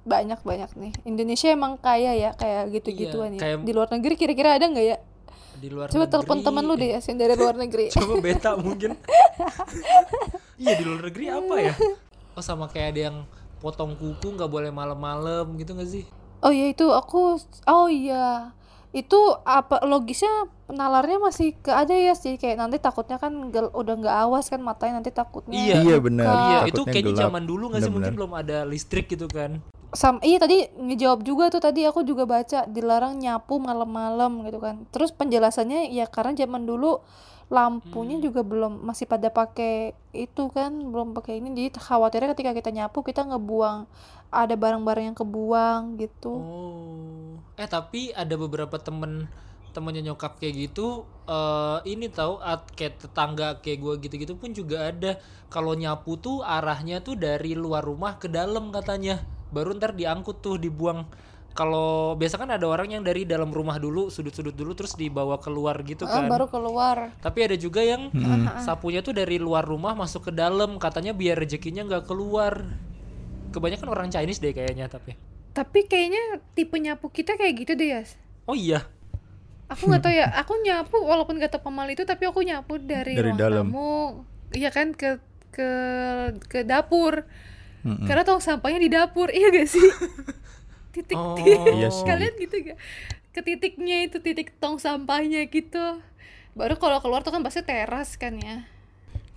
Banyak 0.00 0.40
banyak 0.40 0.70
nih. 0.74 0.92
Indonesia 1.04 1.48
emang 1.48 1.76
kaya 1.76 2.12
ya 2.12 2.30
kayak 2.32 2.72
gitu-gituan 2.72 3.36
ya. 3.36 3.40
kayak- 3.40 3.62
Di 3.62 3.72
luar 3.72 3.88
negeri 3.90 4.14
kira-kira 4.14 4.56
ada 4.56 4.66
nggak 4.66 4.86
ya? 4.86 4.98
di 5.60 5.68
luar 5.68 5.92
Coba 5.92 6.08
telepon 6.08 6.40
teman 6.40 6.64
lu 6.64 6.72
deh 6.72 6.96
yang 6.96 7.18
dari 7.20 7.36
luar 7.36 7.52
negeri. 7.52 7.92
coba 7.92 8.16
beta 8.16 8.56
mungkin 8.56 8.96
iya 10.56 10.72
di 10.72 10.84
luar 10.84 11.00
negeri 11.04 11.24
apa 11.28 11.54
ya 11.60 11.74
oh 12.32 12.40
sama 12.40 12.64
kayak 12.64 12.96
ada 12.96 13.00
yang 13.02 13.16
potong 13.60 13.92
kuku 13.92 14.24
nggak 14.30 14.48
boleh 14.48 14.72
malam-malam 14.72 15.52
gitu 15.56 15.76
gak 15.76 15.90
sih 15.90 16.04
Oh 16.40 16.48
iya 16.48 16.72
itu 16.72 16.88
aku 16.88 17.36
oh 17.68 17.88
iya. 17.92 18.56
Itu 18.90 19.38
apa 19.46 19.86
logisnya 19.86 20.50
nalarnya 20.66 21.22
masih 21.22 21.54
ke 21.58 21.70
ada 21.70 21.94
ya 21.94 22.14
sih 22.18 22.34
kayak 22.34 22.58
nanti 22.58 22.82
takutnya 22.82 23.18
kan 23.22 23.50
gel- 23.54 23.70
udah 23.70 23.94
nggak 24.02 24.16
awas 24.26 24.50
kan 24.50 24.58
matanya 24.58 24.98
nanti 24.98 25.14
takutnya. 25.14 25.54
Iya. 25.54 25.74
Iya, 25.82 25.96
benar. 26.02 26.26
iya 26.26 26.58
Takutnya 26.66 26.70
itu 26.70 26.80
kayaknya 26.86 27.12
gelap. 27.14 27.22
zaman 27.26 27.42
dulu 27.46 27.64
gak 27.70 27.80
sih 27.86 27.92
mungkin 27.92 28.14
belum 28.18 28.32
ada 28.34 28.58
listrik 28.66 29.06
gitu 29.10 29.26
kan 29.30 29.62
Sam 29.90 30.22
iya 30.22 30.38
tadi 30.38 30.70
ngejawab 30.78 31.26
juga 31.26 31.50
tuh 31.50 31.58
tadi 31.58 31.82
aku 31.82 32.06
juga 32.06 32.22
baca 32.22 32.62
dilarang 32.70 33.18
nyapu 33.18 33.58
malam-malam 33.58 34.46
gitu 34.46 34.62
kan. 34.62 34.86
Terus 34.94 35.10
penjelasannya 35.10 35.90
ya 35.90 36.06
karena 36.06 36.34
zaman 36.38 36.62
dulu 36.62 37.02
lampunya 37.50 38.22
juga 38.22 38.46
belum 38.46 38.86
masih 38.86 39.10
pada 39.10 39.26
pakai 39.26 39.90
itu 40.14 40.46
kan 40.54 40.70
belum 40.70 41.18
pakai 41.18 41.42
ini 41.42 41.50
jadi 41.50 41.82
khawatirnya 41.82 42.30
ketika 42.38 42.54
kita 42.54 42.70
nyapu 42.70 43.02
kita 43.02 43.26
ngebuang 43.26 43.90
ada 44.30 44.54
barang-barang 44.54 45.10
yang 45.10 45.18
kebuang 45.18 45.98
gitu. 45.98 46.32
oh. 46.32 47.34
Eh 47.54 47.66
tapi 47.66 48.08
ada 48.10 48.32
beberapa 48.34 48.78
temen 48.78 49.28
temennya 49.70 50.10
nyokap 50.10 50.40
kayak 50.40 50.66
gitu 50.66 51.06
eh 51.26 51.78
ini 51.86 52.10
tahu 52.10 52.42
at 52.42 52.66
kayak 52.74 52.98
tetangga 52.98 53.62
kayak 53.62 53.78
gua 53.78 53.94
gitu-gitu 53.96 54.34
pun 54.34 54.50
juga 54.50 54.88
ada. 54.88 55.18
Kalau 55.46 55.74
nyapu 55.74 56.14
tuh 56.16 56.40
arahnya 56.40 56.98
tuh 56.98 57.14
dari 57.14 57.54
luar 57.54 57.82
rumah 57.82 58.16
ke 58.16 58.26
dalam 58.26 58.70
katanya. 58.70 59.20
Baru 59.50 59.74
ntar 59.74 59.92
diangkut 59.92 60.40
tuh 60.40 60.56
dibuang. 60.56 61.06
Kalau 61.50 62.14
biasa 62.14 62.38
kan 62.38 62.46
ada 62.48 62.62
orang 62.64 62.94
yang 62.94 63.02
dari 63.02 63.26
dalam 63.26 63.50
rumah 63.50 63.74
dulu 63.76 64.06
sudut-sudut 64.06 64.54
dulu 64.54 64.70
terus 64.72 64.94
dibawa 64.94 65.34
keluar 65.36 65.82
gitu 65.82 66.06
Ah, 66.06 66.22
kan. 66.22 66.30
baru 66.30 66.46
keluar. 66.46 67.10
tapi 67.18 67.42
ada 67.42 67.58
juga 67.58 67.82
yang 67.82 68.06
Hmm. 68.14 68.46
sapunya 68.62 69.02
tuh 69.02 69.10
dari 69.12 69.36
luar 69.36 69.66
rumah 69.66 69.92
masuk 69.92 70.30
ke 70.30 70.32
dalam. 70.32 70.78
Katanya 70.78 71.10
biar 71.10 71.36
rezekinya 71.36 71.82
nggak 71.84 72.06
keluar 72.06 72.64
kebanyakan 73.50 73.88
orang 73.90 74.08
Chinese 74.08 74.38
deh 74.38 74.50
kayaknya 74.50 74.86
tapi 74.86 75.14
Tapi 75.50 75.82
kayaknya 75.84 76.38
tipe 76.54 76.78
nyapu 76.78 77.10
kita 77.10 77.34
kayak 77.34 77.54
gitu 77.58 77.72
deh 77.74 77.90
ya. 77.90 78.02
oh 78.46 78.54
iya 78.54 78.86
Aku 79.70 79.86
nggak 79.86 80.02
tahu 80.02 80.10
ya. 80.10 80.26
Aku 80.34 80.58
nyapu 80.58 80.98
walaupun 80.98 81.38
gak 81.38 81.54
tahu 81.54 81.70
pemali 81.70 81.94
itu 81.94 82.02
tapi 82.02 82.26
aku 82.26 82.42
nyapu 82.42 82.82
dari, 82.82 83.14
Dari 83.14 83.30
ruang 83.30 83.38
dalam. 83.38 83.66
tamu. 83.70 84.26
Iya 84.50 84.74
kan 84.74 84.90
ke 84.90 85.22
ke 85.54 85.70
ke 86.50 86.66
dapur. 86.66 87.22
Mm-mm. 87.86 88.02
Karena 88.02 88.26
tong 88.26 88.42
sampahnya 88.42 88.82
di 88.82 88.90
dapur. 88.90 89.30
Iya 89.30 89.54
gak 89.54 89.70
sih? 89.70 89.78
titik 90.94 91.14
Oh. 91.14 91.38
Iya 91.70 91.86
sih. 91.86 92.02
kalian 92.02 92.34
gitu 92.34 92.54
gak? 92.66 92.78
Ke 93.30 93.46
titiknya 93.46 94.10
itu 94.10 94.18
titik 94.18 94.50
tong 94.58 94.82
sampahnya 94.82 95.46
gitu. 95.46 96.02
Baru 96.58 96.74
kalau 96.74 96.98
keluar 96.98 97.22
tuh 97.22 97.30
kan 97.30 97.46
pasti 97.46 97.62
teras 97.62 98.18
kan 98.18 98.34
ya. 98.42 98.66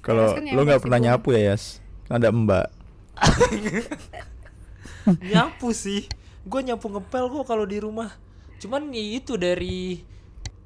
Kalau 0.01 0.33
kan 0.33 0.49
lo 0.49 0.65
nggak 0.65 0.81
pernah 0.81 0.97
nyapu 0.97 1.29
ya 1.31 1.53
Yas, 1.53 1.77
ada 2.09 2.33
mbak. 2.33 2.73
nyapu 5.31 5.75
sih 5.75 6.07
gue 6.43 6.59
nyapu 6.63 6.91
ngepel 6.91 7.29
kok 7.29 7.45
kalau 7.47 7.63
di 7.63 7.79
rumah 7.79 8.11
cuman 8.59 8.91
ya 8.91 9.03
itu 9.19 9.35
dari 9.35 10.01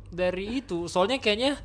dari 0.08 0.64
itu 0.64 0.88
soalnya 0.88 1.20
kayaknya 1.20 1.60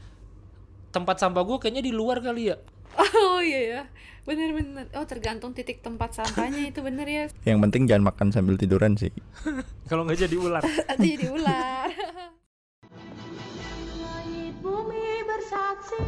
tempat 0.93 1.21
sampah 1.21 1.45
gue 1.45 1.57
kayaknya 1.63 1.83
di 1.85 1.93
luar 1.95 2.21
kali 2.21 2.53
ya 2.53 2.59
Oh 2.93 3.41
iya 3.41 3.61
ya, 3.65 3.83
bener-bener. 4.29 4.85
Oh 4.93 5.09
tergantung 5.09 5.57
titik 5.57 5.81
tempat 5.81 6.13
sampahnya 6.13 6.69
itu 6.69 6.85
bener 6.85 7.09
ya. 7.09 7.25
Yang 7.49 7.59
penting 7.69 7.83
jangan 7.89 8.13
makan 8.13 8.29
sambil 8.31 8.61
tiduran 8.61 9.01
sih. 9.01 9.11
kalau 9.91 10.05
nggak 10.05 10.29
jadi 10.29 10.37
ular 10.37 10.63
Nanti 10.89 11.07
jadi 11.17 11.27
ular. 11.33 11.89
Langit 13.97 14.55
bumi 14.61 15.25
bersaksi 15.25 16.05